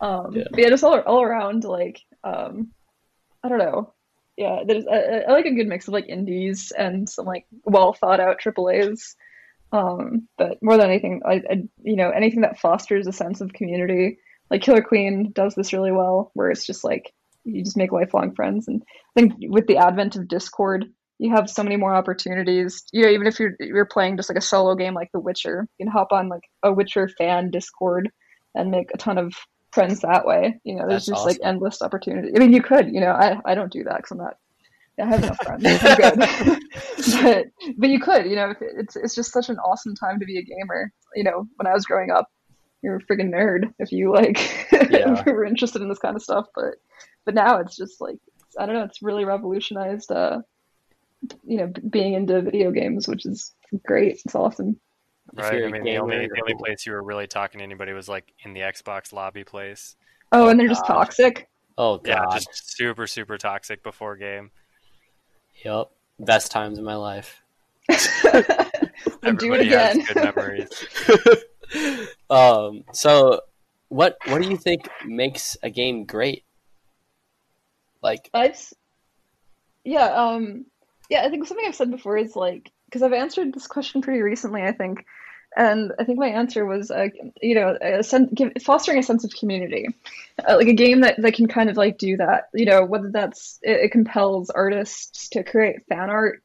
Um, 0.00 0.32
yeah. 0.34 0.44
But 0.50 0.60
yeah, 0.60 0.68
just 0.68 0.84
all, 0.84 0.98
all 1.00 1.22
around, 1.22 1.64
like, 1.64 2.00
um, 2.24 2.72
I 3.42 3.48
don't 3.48 3.58
know. 3.58 3.92
Yeah, 4.36 4.62
there's 4.66 4.86
I, 4.86 5.24
I, 5.28 5.32
like 5.32 5.44
a 5.44 5.54
good 5.54 5.66
mix 5.66 5.86
of 5.86 5.92
like 5.92 6.08
indies 6.08 6.72
and 6.76 7.08
some 7.08 7.26
like 7.26 7.46
well 7.64 7.92
thought 7.92 8.20
out 8.20 8.40
AAA's. 8.40 9.14
Um, 9.72 10.28
but 10.38 10.62
more 10.62 10.76
than 10.76 10.88
anything, 10.88 11.22
I, 11.26 11.42
I, 11.48 11.62
you 11.82 11.96
know 11.96 12.10
anything 12.10 12.40
that 12.40 12.58
fosters 12.58 13.06
a 13.06 13.12
sense 13.12 13.40
of 13.40 13.52
community. 13.52 14.18
Like 14.50 14.62
Killer 14.62 14.82
Queen 14.82 15.30
does 15.32 15.54
this 15.54 15.72
really 15.72 15.92
well, 15.92 16.30
where 16.34 16.50
it's 16.50 16.64
just 16.64 16.84
like 16.84 17.12
you 17.44 17.62
just 17.62 17.76
make 17.76 17.92
lifelong 17.92 18.34
friends. 18.34 18.66
And 18.66 18.82
I 19.14 19.20
think 19.20 19.34
with 19.42 19.66
the 19.66 19.76
advent 19.76 20.16
of 20.16 20.26
Discord, 20.26 20.86
you 21.20 21.30
have 21.30 21.50
so 21.50 21.62
many 21.62 21.76
more 21.76 21.94
opportunities. 21.94 22.82
You 22.92 23.02
know, 23.02 23.10
even 23.10 23.26
if 23.26 23.38
you're 23.38 23.54
you're 23.60 23.84
playing 23.84 24.16
just 24.16 24.30
like 24.30 24.38
a 24.38 24.42
solo 24.42 24.74
game 24.74 24.94
like 24.94 25.10
The 25.12 25.20
Witcher, 25.20 25.68
you 25.78 25.84
can 25.84 25.92
hop 25.92 26.12
on 26.12 26.28
like 26.30 26.42
a 26.62 26.72
Witcher 26.72 27.10
fan 27.18 27.50
Discord 27.50 28.10
and 28.54 28.70
make 28.70 28.88
a 28.94 28.98
ton 28.98 29.18
of 29.18 29.34
friends 29.70 30.00
that 30.00 30.24
way. 30.24 30.58
You 30.64 30.76
know, 30.76 30.88
there's 30.88 31.06
That's 31.06 31.18
just 31.18 31.26
awesome. 31.26 31.28
like 31.28 31.38
endless 31.44 31.82
opportunity. 31.82 32.32
I 32.34 32.38
mean, 32.38 32.54
you 32.54 32.62
could, 32.62 32.92
you 32.92 33.00
know, 33.00 33.12
I, 33.12 33.38
I 33.44 33.54
don't 33.54 33.70
do 33.70 33.84
that 33.84 33.98
because 33.98 34.12
I'm 34.12 34.18
not, 34.18 34.36
I 34.98 35.06
have 35.06 35.22
enough 35.22 35.38
friends. 35.42 36.58
But, 37.22 37.46
but 37.78 37.88
you 37.88 38.00
could, 38.00 38.26
you 38.26 38.36
know, 38.36 38.54
it's, 38.60 38.96
it's 38.96 39.14
just 39.14 39.32
such 39.32 39.48
an 39.48 39.58
awesome 39.58 39.94
time 39.94 40.20
to 40.20 40.26
be 40.26 40.38
a 40.38 40.42
gamer. 40.42 40.92
You 41.14 41.24
know, 41.24 41.46
when 41.56 41.66
I 41.66 41.72
was 41.72 41.86
growing 41.86 42.10
up, 42.10 42.28
you're 42.82 42.96
a 42.96 43.00
freaking 43.00 43.30
nerd 43.30 43.72
if 43.78 43.92
you 43.92 44.12
like, 44.12 44.38
yeah. 44.72 45.18
if 45.18 45.26
you 45.26 45.32
were 45.32 45.44
interested 45.44 45.82
in 45.82 45.88
this 45.88 45.98
kind 45.98 46.16
of 46.16 46.22
stuff. 46.22 46.46
But, 46.54 46.74
but 47.24 47.34
now 47.34 47.58
it's 47.58 47.76
just 47.76 48.00
like, 48.00 48.18
I 48.58 48.66
don't 48.66 48.74
know, 48.74 48.84
it's 48.84 49.02
really 49.02 49.24
revolutionized, 49.24 50.10
uh, 50.10 50.40
you 51.44 51.58
know, 51.58 51.72
being 51.88 52.14
into 52.14 52.40
video 52.42 52.70
games, 52.70 53.08
which 53.08 53.26
is 53.26 53.54
great. 53.84 54.20
It's 54.24 54.34
awesome. 54.34 54.78
Right. 55.34 55.64
I 55.64 55.68
mean, 55.68 55.84
the 55.84 55.98
only 55.98 56.26
the 56.26 56.40
only 56.40 56.54
place 56.54 56.86
you 56.86 56.92
were 56.92 57.02
really 57.02 57.26
talking 57.26 57.58
to 57.58 57.64
anybody 57.64 57.92
was 57.92 58.08
like 58.08 58.32
in 58.44 58.52
the 58.52 58.60
Xbox 58.60 59.12
lobby 59.12 59.44
place. 59.44 59.96
Oh, 60.32 60.48
and 60.48 60.58
they're 60.58 60.68
just 60.68 60.86
toxic. 60.86 61.48
Oh 61.78 61.98
god. 61.98 62.06
Yeah, 62.06 62.24
just 62.34 62.76
super 62.76 63.06
super 63.06 63.38
toxic 63.38 63.82
before 63.82 64.16
game. 64.16 64.50
Yep, 65.64 65.90
best 66.18 66.50
times 66.50 66.78
in 66.78 66.84
my 66.84 66.96
life. 66.96 67.42
and 67.88 67.98
do 69.38 69.52
it 69.54 69.60
again. 69.60 70.04
good 70.04 70.16
memories. 70.16 70.68
um. 72.30 72.84
So, 72.92 73.40
what 73.88 74.16
what 74.26 74.42
do 74.42 74.48
you 74.48 74.56
think 74.56 74.88
makes 75.06 75.56
a 75.62 75.70
game 75.70 76.04
great? 76.04 76.44
Like, 78.02 78.30
I've, 78.32 78.72
yeah, 79.84 80.06
um, 80.06 80.64
yeah. 81.10 81.22
I 81.22 81.28
think 81.28 81.46
something 81.46 81.66
I've 81.66 81.74
said 81.74 81.90
before 81.90 82.16
is 82.16 82.34
like 82.34 82.70
because 82.86 83.02
I've 83.02 83.12
answered 83.12 83.52
this 83.52 83.66
question 83.66 84.00
pretty 84.00 84.22
recently. 84.22 84.62
I 84.62 84.72
think 84.72 85.04
and 85.56 85.92
I 85.98 86.04
think 86.04 86.18
my 86.18 86.28
answer 86.28 86.64
was, 86.64 86.90
uh, 86.90 87.08
you 87.42 87.54
know, 87.56 87.76
a 87.80 88.04
sense, 88.04 88.30
give, 88.32 88.52
fostering 88.62 88.98
a 88.98 89.02
sense 89.02 89.24
of 89.24 89.34
community, 89.34 89.88
uh, 90.48 90.56
like 90.56 90.68
a 90.68 90.72
game 90.72 91.00
that, 91.00 91.20
that 91.20 91.34
can 91.34 91.48
kind 91.48 91.68
of 91.68 91.76
like 91.76 91.98
do 91.98 92.16
that. 92.18 92.44
You 92.54 92.66
know, 92.66 92.84
whether 92.84 93.10
that's 93.10 93.58
it, 93.62 93.80
it, 93.84 93.92
compels 93.92 94.50
artists 94.50 95.28
to 95.30 95.42
create 95.42 95.86
fan 95.88 96.08
art, 96.08 96.42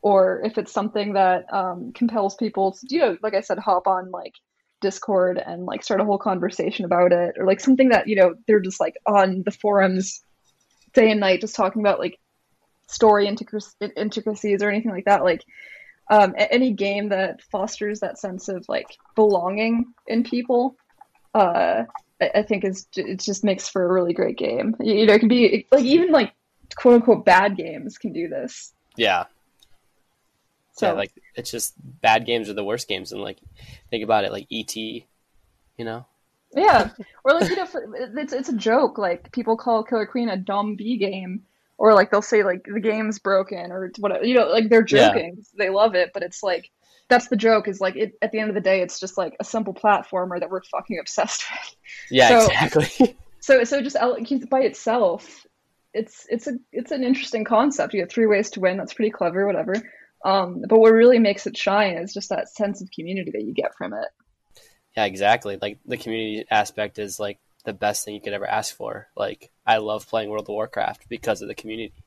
or 0.00 0.40
if 0.42 0.56
it's 0.56 0.72
something 0.72 1.12
that 1.14 1.52
um, 1.52 1.92
compels 1.92 2.34
people 2.34 2.72
to, 2.72 2.86
you 2.88 3.00
know, 3.00 3.18
like 3.22 3.34
I 3.34 3.42
said, 3.42 3.58
hop 3.58 3.86
on 3.86 4.10
like 4.10 4.34
Discord 4.80 5.42
and 5.44 5.66
like 5.66 5.84
start 5.84 6.00
a 6.00 6.04
whole 6.04 6.18
conversation 6.18 6.86
about 6.86 7.12
it, 7.12 7.36
or 7.36 7.44
like 7.44 7.60
something 7.60 7.90
that 7.90 8.08
you 8.08 8.16
know 8.16 8.36
they're 8.46 8.60
just 8.60 8.80
like 8.80 8.96
on 9.06 9.42
the 9.44 9.50
forums 9.50 10.22
day 10.94 11.10
and 11.10 11.20
night 11.20 11.42
just 11.42 11.54
talking 11.54 11.82
about 11.82 11.98
like 11.98 12.18
story 12.86 13.26
intricacies 13.26 14.62
or 14.62 14.68
anything 14.68 14.90
like 14.90 15.04
that. 15.04 15.24
Like 15.24 15.44
um, 16.10 16.34
any 16.36 16.72
game 16.72 17.08
that 17.08 17.42
fosters 17.42 18.00
that 18.00 18.18
sense 18.18 18.48
of 18.48 18.68
like 18.68 18.96
belonging 19.14 19.92
in 20.06 20.22
people, 20.22 20.76
uh, 21.34 21.84
I, 22.20 22.30
I 22.36 22.42
think 22.42 22.64
is 22.64 22.86
it 22.96 23.20
just 23.20 23.44
makes 23.44 23.68
for 23.68 23.84
a 23.84 23.92
really 23.92 24.12
great 24.12 24.38
game. 24.38 24.74
You, 24.80 24.94
you 24.94 25.06
know, 25.06 25.14
it 25.14 25.18
can 25.18 25.28
be 25.28 25.66
like 25.70 25.84
even 25.84 26.12
like 26.12 26.32
quote 26.76 26.94
unquote 26.94 27.24
bad 27.24 27.56
games 27.56 27.98
can 27.98 28.12
do 28.12 28.28
this. 28.28 28.72
Yeah. 28.96 29.24
So 30.72 30.88
yeah, 30.88 30.92
like 30.92 31.12
it's 31.34 31.50
just 31.50 31.74
bad 32.02 32.26
games 32.26 32.50
are 32.50 32.54
the 32.54 32.64
worst 32.64 32.86
games, 32.86 33.10
and 33.10 33.22
like 33.22 33.38
think 33.90 34.04
about 34.04 34.24
it, 34.24 34.32
like 34.32 34.46
ET, 34.52 34.76
you 34.76 35.04
know, 35.78 36.04
Yeah, 36.54 36.90
or 37.24 37.32
like 37.32 37.48
you 37.48 37.56
know, 37.56 37.66
it's 38.14 38.32
it's 38.34 38.50
a 38.50 38.56
joke. 38.56 38.98
Like 38.98 39.32
people 39.32 39.56
call 39.56 39.84
Killer 39.84 40.06
Queen 40.06 40.28
a 40.28 40.36
dumb 40.36 40.76
B 40.76 40.98
game, 40.98 41.42
or 41.78 41.94
like 41.94 42.10
they'll 42.10 42.22
say 42.22 42.42
like 42.42 42.66
the 42.72 42.80
game's 42.80 43.18
broken 43.18 43.70
or 43.70 43.92
whatever. 43.98 44.24
You 44.24 44.34
know, 44.34 44.46
like 44.46 44.68
they're 44.68 44.82
joking. 44.82 45.34
Yeah. 45.36 45.64
They 45.64 45.70
love 45.70 45.94
it, 45.94 46.10
but 46.14 46.22
it's 46.22 46.42
like 46.42 46.70
that's 47.08 47.28
the 47.28 47.36
joke. 47.36 47.68
Is 47.68 47.80
like 47.80 47.96
it, 47.96 48.14
at 48.22 48.32
the 48.32 48.38
end 48.38 48.48
of 48.48 48.54
the 48.54 48.60
day, 48.60 48.80
it's 48.80 48.98
just 48.98 49.18
like 49.18 49.36
a 49.40 49.44
simple 49.44 49.74
platformer 49.74 50.40
that 50.40 50.50
we're 50.50 50.62
fucking 50.62 50.98
obsessed 50.98 51.44
with. 51.52 51.76
Yeah, 52.10 52.28
so, 52.28 52.46
exactly. 52.46 53.16
so 53.40 53.64
so 53.64 53.80
just 53.82 53.96
by 54.50 54.60
itself, 54.60 55.46
it's 55.92 56.26
it's 56.30 56.46
a 56.46 56.54
it's 56.72 56.92
an 56.92 57.04
interesting 57.04 57.44
concept. 57.44 57.94
You 57.94 58.00
have 58.00 58.10
three 58.10 58.26
ways 58.26 58.50
to 58.50 58.60
win. 58.60 58.76
That's 58.76 58.94
pretty 58.94 59.10
clever. 59.10 59.46
Whatever. 59.46 59.74
Um, 60.24 60.64
but 60.68 60.78
what 60.78 60.92
really 60.92 61.18
makes 61.18 61.46
it 61.46 61.56
shine 61.56 61.96
is 61.96 62.12
just 62.12 62.30
that 62.30 62.48
sense 62.48 62.80
of 62.80 62.90
community 62.90 63.30
that 63.32 63.44
you 63.44 63.52
get 63.52 63.74
from 63.76 63.92
it. 63.92 64.08
Yeah, 64.96 65.04
exactly. 65.04 65.58
Like 65.60 65.78
the 65.84 65.98
community 65.98 66.46
aspect 66.50 66.98
is 66.98 67.20
like 67.20 67.38
the 67.66 67.74
best 67.74 68.04
thing 68.04 68.14
you 68.14 68.20
could 68.20 68.32
ever 68.32 68.46
ask 68.46 68.74
for. 68.74 69.08
Like 69.14 69.50
I 69.66 69.78
love 69.78 70.08
playing 70.08 70.30
World 70.30 70.44
of 70.44 70.54
Warcraft 70.54 71.08
because 71.10 71.42
of 71.42 71.48
the 71.48 71.54
community. 71.54 72.04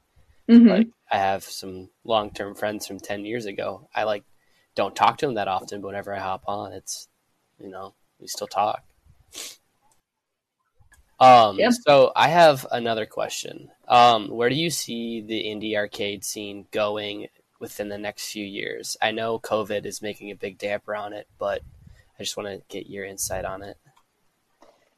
Mm-hmm. 0.50 0.68
Like 0.68 0.88
I 1.12 1.18
have 1.18 1.44
some 1.44 1.90
long 2.04 2.32
term 2.32 2.56
friends 2.56 2.88
from 2.88 3.00
ten 3.00 3.26
years 3.26 3.46
ago. 3.46 3.88
I 3.94 4.06
like 4.06 4.24
don't 4.74 4.96
talk 4.96 5.20
to 5.20 5.28
them 5.28 5.36
that 5.36 5.48
often, 5.48 5.82
but 5.82 5.88
whenever 5.88 6.16
I 6.16 6.20
hop 6.20 6.44
on, 6.48 6.72
it's 6.74 7.08
you 7.60 7.70
know 7.70 7.94
we 8.20 8.28
still 8.28 8.48
talk. 8.48 8.84
Um, 11.20 11.60
so 11.84 12.14
I 12.16 12.30
have 12.30 12.66
another 12.72 13.06
question. 13.06 13.70
Um, 13.90 14.30
where 14.30 14.50
do 14.50 14.56
you 14.56 14.70
see 14.70 15.22
the 15.22 15.44
indie 15.44 15.76
arcade 15.76 16.24
scene 16.24 16.66
going 16.72 17.28
within 17.60 17.90
the 17.90 17.98
next 17.98 18.32
few 18.32 18.46
years? 18.46 18.96
I 19.02 19.12
know 19.12 19.38
COVID 19.38 19.86
is 19.86 20.02
making 20.02 20.32
a 20.32 20.36
big 20.36 20.58
damper 20.58 20.96
on 20.96 21.12
it, 21.12 21.28
but 21.38 21.62
I 22.18 22.24
just 22.24 22.38
want 22.38 22.48
to 22.48 22.62
get 22.70 22.90
your 22.90 23.04
insight 23.04 23.44
on 23.44 23.64
it. 23.64 23.78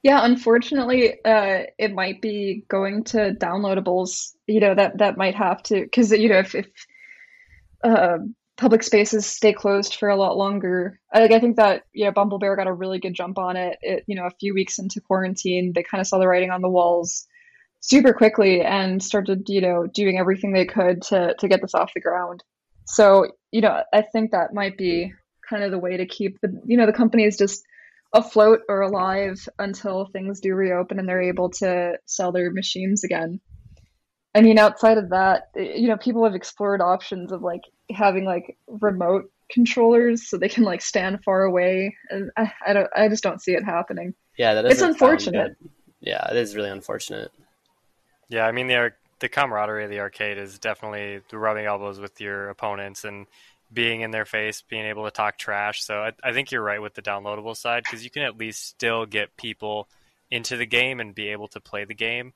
Yeah, 0.04 0.26
unfortunately, 0.26 1.24
uh, 1.24 1.64
it 1.78 1.94
might 1.94 2.22
be 2.22 2.66
going 2.68 3.04
to 3.06 3.34
downloadables. 3.34 4.34
You 4.48 4.60
know 4.60 4.74
that 4.76 4.98
that 4.98 5.18
might 5.18 5.36
have 5.36 5.62
to 5.64 5.82
because 5.82 6.12
you 6.12 6.30
know 6.30 6.40
if, 6.40 6.56
if 6.56 6.68
uh, 7.84 8.18
public 8.58 8.84
spaces 8.84 9.26
stay 9.26 9.54
closed 9.54 9.96
for 9.96 10.10
a 10.10 10.16
lot 10.16 10.38
longer, 10.38 11.00
like 11.14 11.32
I 11.32 11.40
think 11.40 11.56
that 11.58 11.84
you 11.94 12.06
know 12.06 12.12
Bumble 12.12 12.40
Bear 12.40 12.56
got 12.56 12.68
a 12.68 12.74
really 12.74 13.00
good 13.00 13.14
jump 13.14 13.38
on 13.38 13.56
it. 13.56 13.78
It 13.82 14.04
you 14.08 14.16
know 14.16 14.26
a 14.26 14.32
few 14.40 14.54
weeks 14.54 14.80
into 14.80 15.02
quarantine, 15.02 15.74
they 15.74 15.84
kind 15.84 16.02
of 16.02 16.08
saw 16.08 16.20
the 16.20 16.28
writing 16.28 16.52
on 16.52 16.62
the 16.62 16.70
walls 16.70 17.28
super 17.82 18.14
quickly 18.14 18.62
and 18.62 19.04
started 19.04 19.44
you 19.48 19.62
know 19.62 19.88
doing 19.94 20.18
everything 20.20 20.54
they 20.54 20.66
could 20.66 21.02
to 21.04 21.36
to 21.40 21.48
get 21.48 21.62
this 21.62 21.76
off 21.76 21.94
the 21.94 22.02
ground. 22.02 22.44
So 22.86 23.32
you 23.52 23.62
know 23.62 23.84
I 23.94 24.02
think 24.04 24.32
that 24.32 24.54
might 24.54 24.78
be 24.78 25.14
kind 25.48 25.64
of 25.64 25.72
the 25.72 25.80
way 25.80 25.98
to 25.98 26.06
keep 26.06 26.40
the 26.42 26.62
you 26.66 26.78
know 26.78 26.86
the 26.86 26.94
companies 26.94 27.38
just 27.38 27.64
afloat 28.14 28.62
or 28.68 28.82
alive 28.82 29.48
until 29.60 30.06
things 30.06 30.40
do 30.40 30.54
reopen 30.54 31.00
and 31.00 31.08
they're 31.08 31.22
able 31.22 31.50
to 31.50 31.98
sell 32.06 32.32
their 32.32 32.52
machines 32.52 33.04
again. 33.04 33.40
I 34.34 34.42
mean, 34.42 34.58
outside 34.58 34.98
of 34.98 35.10
that, 35.10 35.50
eh, 35.58 35.74
you 35.76 35.88
know, 35.88 35.98
people 35.98 36.24
have 36.24 36.36
explored 36.36 36.82
options 36.82 37.32
of 37.32 37.42
like 37.42 37.62
having 37.92 38.26
like 38.26 38.58
remote 38.68 39.32
controllers 39.52 40.30
so 40.30 40.38
they 40.38 40.50
can 40.50 40.64
like 40.64 40.82
stand 40.82 41.24
far 41.24 41.44
away, 41.44 41.96
and 42.10 42.32
I, 42.38 42.52
I 42.66 42.74
don't, 42.74 42.90
I 42.96 43.10
just 43.10 43.24
don't 43.24 43.42
see 43.42 43.54
it 43.54 43.64
happening. 43.64 44.14
Yeah, 44.38 44.54
that 44.54 44.66
is. 44.66 44.74
It's 44.74 44.82
unfortunate. 44.82 45.58
Yeah, 46.00 46.26
it 46.30 46.38
is 46.38 46.56
really 46.56 46.70
unfortunate. 46.70 47.32
Yeah, 48.30 48.46
I 48.46 48.52
mean 48.54 48.68
the 48.68 48.94
the 49.20 49.30
camaraderie 49.30 49.84
of 49.84 49.90
the 49.90 50.00
arcade 50.00 50.38
is 50.38 50.58
definitely 50.58 51.22
the 51.30 51.38
rubbing 51.38 51.66
elbows 51.66 52.00
with 52.00 52.20
your 52.20 52.50
opponents 52.50 53.04
and 53.04 53.28
being 53.74 54.02
in 54.02 54.12
their 54.12 54.26
face, 54.26 54.64
being 54.68 54.86
able 54.86 55.06
to 55.06 55.12
talk 55.12 55.38
trash. 55.38 55.84
So 55.84 56.00
I, 56.00 56.12
I 56.24 56.34
think 56.34 56.52
you're 56.52 56.64
right 56.64 56.82
with 56.82 56.94
the 56.94 57.02
downloadable 57.02 57.56
side 57.56 57.84
because 57.84 58.04
you 58.04 58.10
can 58.10 58.24
at 58.24 58.38
least 58.38 58.68
still 58.68 59.06
get 59.06 59.38
people 59.38 59.88
into 60.30 60.58
the 60.58 60.66
game 60.66 61.00
and 61.00 61.16
be 61.16 61.30
able 61.30 61.48
to 61.50 61.60
play 61.60 61.86
the 61.86 61.94
game. 61.94 62.34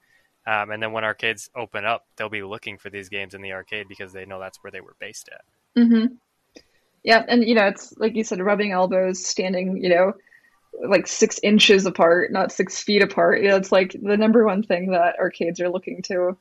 Um, 0.48 0.72
and 0.72 0.82
then 0.82 0.92
when 0.92 1.04
arcades 1.04 1.50
open 1.56 1.86
up, 1.86 2.06
they'll 2.16 2.30
be 2.30 2.44
looking 2.44 2.78
for 2.78 2.90
these 2.90 3.10
games 3.10 3.34
in 3.34 3.42
the 3.42 3.54
arcade 3.54 3.88
because 3.88 4.14
they 4.14 4.26
know 4.26 4.40
that's 4.40 4.64
where 4.64 4.72
they 4.72 4.82
were 4.82 4.96
based 5.00 5.30
at. 5.34 5.82
Mm-hmm. 5.82 6.14
Yeah, 7.04 7.24
and 7.28 7.44
you 7.44 7.56
know, 7.56 7.66
it's 7.68 7.94
like 7.98 8.16
you 8.16 8.24
said, 8.24 8.42
rubbing 8.42 8.72
elbows, 8.72 9.26
standing, 9.26 9.78
you 9.78 9.90
know, 9.90 10.14
like 10.88 11.08
six 11.08 11.40
inches 11.44 11.86
apart, 11.86 12.32
not 12.32 12.52
six 12.52 12.82
feet 12.82 13.02
apart. 13.02 13.42
You 13.42 13.50
know, 13.50 13.56
it's 13.58 13.72
like 13.72 13.96
the 14.02 14.18
number 14.18 14.46
one 14.46 14.64
thing 14.64 14.92
that 14.92 15.20
arcades 15.20 15.60
are 15.62 15.70
looking 15.70 16.02
to. 16.04 16.38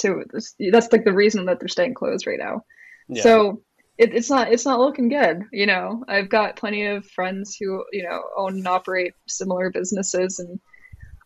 To 0.00 0.24
that's 0.70 0.92
like 0.92 1.04
the 1.04 1.12
reason 1.14 1.46
that 1.46 1.58
they're 1.58 1.68
staying 1.68 1.94
closed 1.94 2.26
right 2.26 2.38
now. 2.38 2.64
Yeah. 3.08 3.22
So 3.22 3.62
it, 3.98 4.14
it's 4.14 4.30
not 4.30 4.52
it's 4.52 4.64
not 4.64 4.78
looking 4.78 5.08
good. 5.08 5.44
You 5.52 5.66
know, 5.66 6.04
I've 6.08 6.28
got 6.28 6.56
plenty 6.56 6.86
of 6.86 7.06
friends 7.06 7.56
who 7.56 7.84
you 7.92 8.02
know 8.02 8.22
own 8.36 8.54
and 8.54 8.68
operate 8.68 9.14
similar 9.26 9.70
businesses, 9.70 10.38
and 10.38 10.60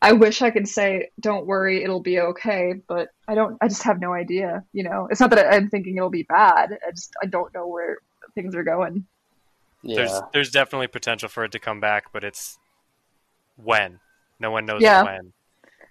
I 0.03 0.13
wish 0.13 0.43
I 0.43 0.51
could 0.51 0.69
say, 0.69 1.11
"Don't 1.19 1.47
worry, 1.47 1.83
it'll 1.83 2.01
be 2.01 2.21
okay," 2.21 2.75
but 2.87 3.09
I 3.27 3.35
don't. 3.35 3.57
I 3.61 3.69
just 3.69 3.83
have 3.83 4.01
no 4.01 4.13
idea. 4.13 4.65
You 4.73 4.85
know, 4.85 5.09
it's 5.11 5.21
not 5.21 5.31
that 5.31 5.53
I'm 5.53 5.69
thinking 5.69 5.97
it'll 5.97 6.11
be 6.11 6.23
bad. 6.25 6.79
I 6.87 6.91
just 6.91 7.13
I 7.23 7.27
don't 7.27 7.53
know 7.55 7.67
where 7.67 7.99
things 8.35 8.55
are 8.55 8.65
going. 8.65 9.07
Yeah. 9.83 9.97
There's 9.97 10.21
there's 10.33 10.51
definitely 10.51 10.89
potential 10.89 11.29
for 11.29 11.45
it 11.45 11.53
to 11.53 11.59
come 11.59 11.81
back, 11.81 12.13
but 12.13 12.25
it's 12.25 12.59
when. 13.57 14.01
No 14.39 14.51
one 14.51 14.65
knows 14.65 14.81
yeah. 14.81 15.03
when. 15.03 15.33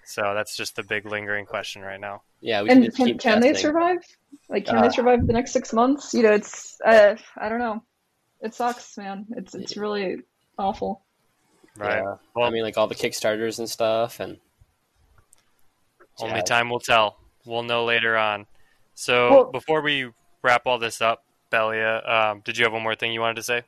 So 0.09 0.33
that's 0.33 0.57
just 0.57 0.75
the 0.75 0.81
big 0.81 1.05
lingering 1.05 1.45
question 1.45 1.83
right 1.83 1.99
now. 1.99 2.23
Yeah, 2.41 2.63
we 2.63 2.71
and 2.71 2.93
can, 2.95 3.19
can 3.19 3.41
they 3.41 3.53
survive? 3.53 3.99
Like, 4.49 4.65
can 4.65 4.77
uh, 4.77 4.81
they 4.81 4.89
survive 4.89 5.27
the 5.27 5.33
next 5.33 5.51
six 5.51 5.71
months? 5.71 6.15
You 6.15 6.23
know, 6.23 6.31
it's 6.31 6.81
uh, 6.83 7.15
I 7.37 7.47
don't 7.47 7.59
know. 7.59 7.83
It 8.41 8.55
sucks, 8.55 8.97
man. 8.97 9.27
It's 9.37 9.53
it's 9.53 9.77
really 9.77 10.17
awful. 10.57 11.03
Right. 11.77 11.97
Yeah. 11.97 12.15
Well, 12.35 12.47
I 12.47 12.49
mean, 12.49 12.63
like 12.63 12.75
all 12.75 12.87
the 12.87 12.95
Kickstarters 12.95 13.59
and 13.59 13.69
stuff, 13.69 14.19
and 14.19 14.37
only 16.19 16.41
time 16.41 16.71
will 16.71 16.79
tell. 16.79 17.19
We'll 17.45 17.61
know 17.61 17.85
later 17.85 18.17
on. 18.17 18.47
So 18.95 19.29
well, 19.29 19.51
before 19.51 19.81
we 19.81 20.09
wrap 20.41 20.63
all 20.65 20.79
this 20.79 21.01
up, 21.01 21.23
Belia, 21.51 22.09
um, 22.09 22.41
did 22.43 22.57
you 22.57 22.63
have 22.63 22.73
one 22.73 22.81
more 22.81 22.95
thing 22.95 23.13
you 23.13 23.21
wanted 23.21 23.35
to 23.35 23.43
say? 23.43 23.61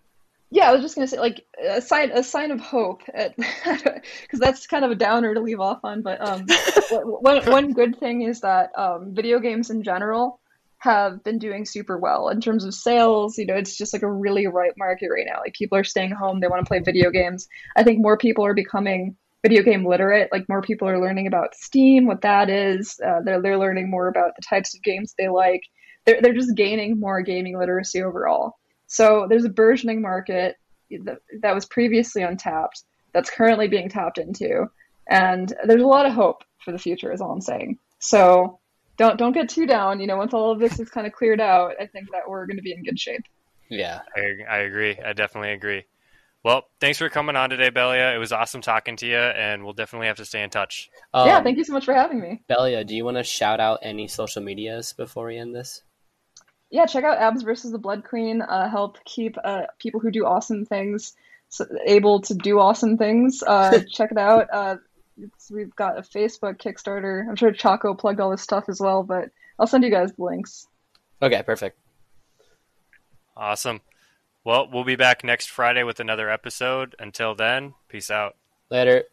Yeah, 0.54 0.70
I 0.70 0.74
was 0.74 0.82
just 0.82 0.96
gonna 0.96 1.08
say 1.08 1.18
like 1.18 1.46
a 1.66 1.82
sign 1.82 2.12
a 2.12 2.22
sign 2.24 2.52
of 2.52 2.60
hope, 2.60 3.04
because 3.06 4.40
that's 4.40 4.68
kind 4.68 4.84
of 4.84 4.92
a 4.92 4.96
downer 4.96 5.34
to 5.34 5.40
leave 5.40 5.62
off 5.62 5.80
on. 5.86 6.02
But 6.02 6.20
um, 6.28 6.46
one 6.92 7.50
one 7.50 7.72
good 7.72 7.98
thing 7.98 8.24
is 8.24 8.42
that 8.42 8.72
um, 8.78 9.16
video 9.16 9.40
games 9.40 9.70
in 9.70 9.82
general 9.82 10.42
have 10.80 11.24
been 11.24 11.38
doing 11.38 11.64
super 11.64 11.98
well 11.98 12.28
in 12.28 12.42
terms 12.42 12.66
of 12.66 12.74
sales. 12.74 13.38
You 13.38 13.46
know, 13.46 13.56
it's 13.56 13.78
just 13.78 13.94
like 13.94 14.02
a 14.02 14.12
really 14.12 14.46
ripe 14.46 14.74
market 14.78 15.08
right 15.08 15.26
now. 15.26 15.40
Like 15.40 15.54
people 15.54 15.78
are 15.78 15.86
staying 15.86 16.12
home, 16.12 16.42
they 16.42 16.48
want 16.48 16.66
to 16.66 16.70
play 16.70 16.80
video 16.80 17.12
games. 17.12 17.48
I 17.78 17.84
think 17.84 18.00
more 18.02 18.18
people 18.18 18.46
are 18.46 18.54
becoming 18.54 19.16
video 19.44 19.64
game 19.64 19.86
literate. 19.86 20.30
Like 20.34 20.50
more 20.50 20.62
people 20.62 20.90
are 20.90 21.00
learning 21.02 21.28
about 21.28 21.56
Steam, 21.56 22.08
what 22.08 22.22
that 22.22 22.50
is. 22.50 23.00
Uh, 23.06 23.22
they're 23.24 23.42
they're 23.42 23.58
learning 23.58 23.90
more 23.90 24.10
about 24.10 24.32
the 24.36 24.44
types 24.50 24.76
of 24.76 24.84
games 24.84 25.14
they 25.18 25.30
like. 25.30 25.62
They're 26.06 26.20
they're 26.22 26.34
just 26.34 26.58
gaining 26.58 27.00
more 27.00 27.22
gaming 27.22 27.58
literacy 27.58 28.04
overall. 28.04 28.56
So 28.91 29.25
there's 29.30 29.45
a 29.45 29.49
burgeoning 29.49 30.01
market 30.01 30.58
that, 30.89 31.19
that 31.39 31.56
was 31.56 31.65
previously 31.65 32.23
untapped 32.23 32.84
that's 33.13 33.30
currently 33.30 33.69
being 33.69 33.88
tapped 33.88 34.17
into, 34.17 34.65
and 35.10 35.54
there's 35.63 35.82
a 35.82 35.88
lot 35.88 36.06
of 36.06 36.12
hope 36.12 36.43
for 36.63 36.73
the 36.73 36.77
future. 36.77 37.10
Is 37.13 37.21
all 37.21 37.32
I'm 37.32 37.39
saying. 37.39 37.80
So 37.99 38.60
don't 38.97 39.17
don't 39.17 39.32
get 39.32 39.47
too 39.47 39.65
down. 39.65 40.01
You 40.01 40.08
know, 40.08 40.17
once 40.17 40.34
all 40.34 40.51
of 40.51 40.60
this 40.60 40.77
is 40.77 40.89
kind 40.89 41.08
of 41.08 41.13
cleared 41.13 41.39
out, 41.39 41.75
I 41.80 41.86
think 41.86 42.12
that 42.12 42.27
we're 42.27 42.45
going 42.45 42.58
to 42.58 42.63
be 42.63 42.73
in 42.73 42.84
good 42.84 42.99
shape. 42.99 43.23
Yeah, 43.69 44.01
I, 44.13 44.56
I 44.56 44.58
agree. 44.60 44.99
I 44.99 45.13
definitely 45.13 45.54
agree. 45.54 45.86
Well, 46.43 46.63
thanks 46.82 46.97
for 46.97 47.08
coming 47.08 47.38
on 47.38 47.49
today, 47.49 47.69
Belia. 47.69 48.13
It 48.13 48.17
was 48.17 48.34
awesome 48.34 48.60
talking 48.60 48.97
to 48.97 49.08
you, 49.08 49.15
and 49.15 49.63
we'll 49.63 49.71
definitely 49.71 50.08
have 50.08 50.17
to 50.17 50.25
stay 50.25 50.43
in 50.43 50.49
touch. 50.49 50.89
Um, 51.13 51.27
yeah, 51.27 51.41
thank 51.41 51.58
you 51.58 51.63
so 51.63 51.71
much 51.71 51.86
for 51.86 51.93
having 51.93 52.19
me. 52.19 52.41
Belia, 52.49 52.86
do 52.86 52.93
you 52.93 53.06
want 53.06 53.15
to 53.15 53.23
shout 53.23 53.62
out 53.62 53.80
any 53.84 54.10
social 54.10 54.41
medias 54.41 54.91
before 54.91 55.27
we 55.27 55.38
end 55.38 55.56
this? 55.56 55.82
Yeah, 56.72 56.86
check 56.86 57.04
out 57.04 57.18
Abs 57.18 57.44
versus 57.44 57.72
the 57.72 57.78
Blood 57.78 58.04
Queen. 58.04 58.42
Uh, 58.42 58.70
help 58.70 58.98
keep 59.06 59.36
uh, 59.44 59.64
people 59.80 60.00
who 60.00 60.10
do 60.10 60.26
awesome 60.26 60.66
things 60.66 61.14
able 61.86 62.22
to 62.22 62.34
do 62.34 62.60
awesome 62.60 62.98
things. 62.98 63.44
Uh, 63.46 63.82
check 63.90 64.12
it 64.12 64.18
out. 64.18 64.48
Uh, 64.52 64.78
we've 65.52 65.76
got 65.76 65.98
a 65.98 66.02
Facebook 66.02 66.58
Kickstarter. 66.58 67.28
I'm 67.28 67.36
sure 67.36 67.52
Choco 67.52 67.94
plugged 67.94 68.20
all 68.20 68.32
this 68.32 68.42
stuff 68.42 68.66
as 68.70 68.80
well, 68.80 69.04
but 69.04 69.30
I'll 69.60 69.68
send 69.68 69.84
you 69.84 69.92
guys 69.92 70.12
the 70.14 70.24
links. 70.24 70.68
Okay, 71.22 71.44
perfect. 71.44 71.78
Awesome. 73.36 73.82
Well, 74.44 74.70
we'll 74.72 74.84
be 74.84 74.96
back 74.96 75.24
next 75.24 75.50
Friday 75.50 75.84
with 75.84 76.00
another 76.00 76.30
episode. 76.30 76.96
Until 77.00 77.36
then, 77.36 77.76
peace 77.90 78.10
out. 78.10 78.36
Later. 78.70 79.04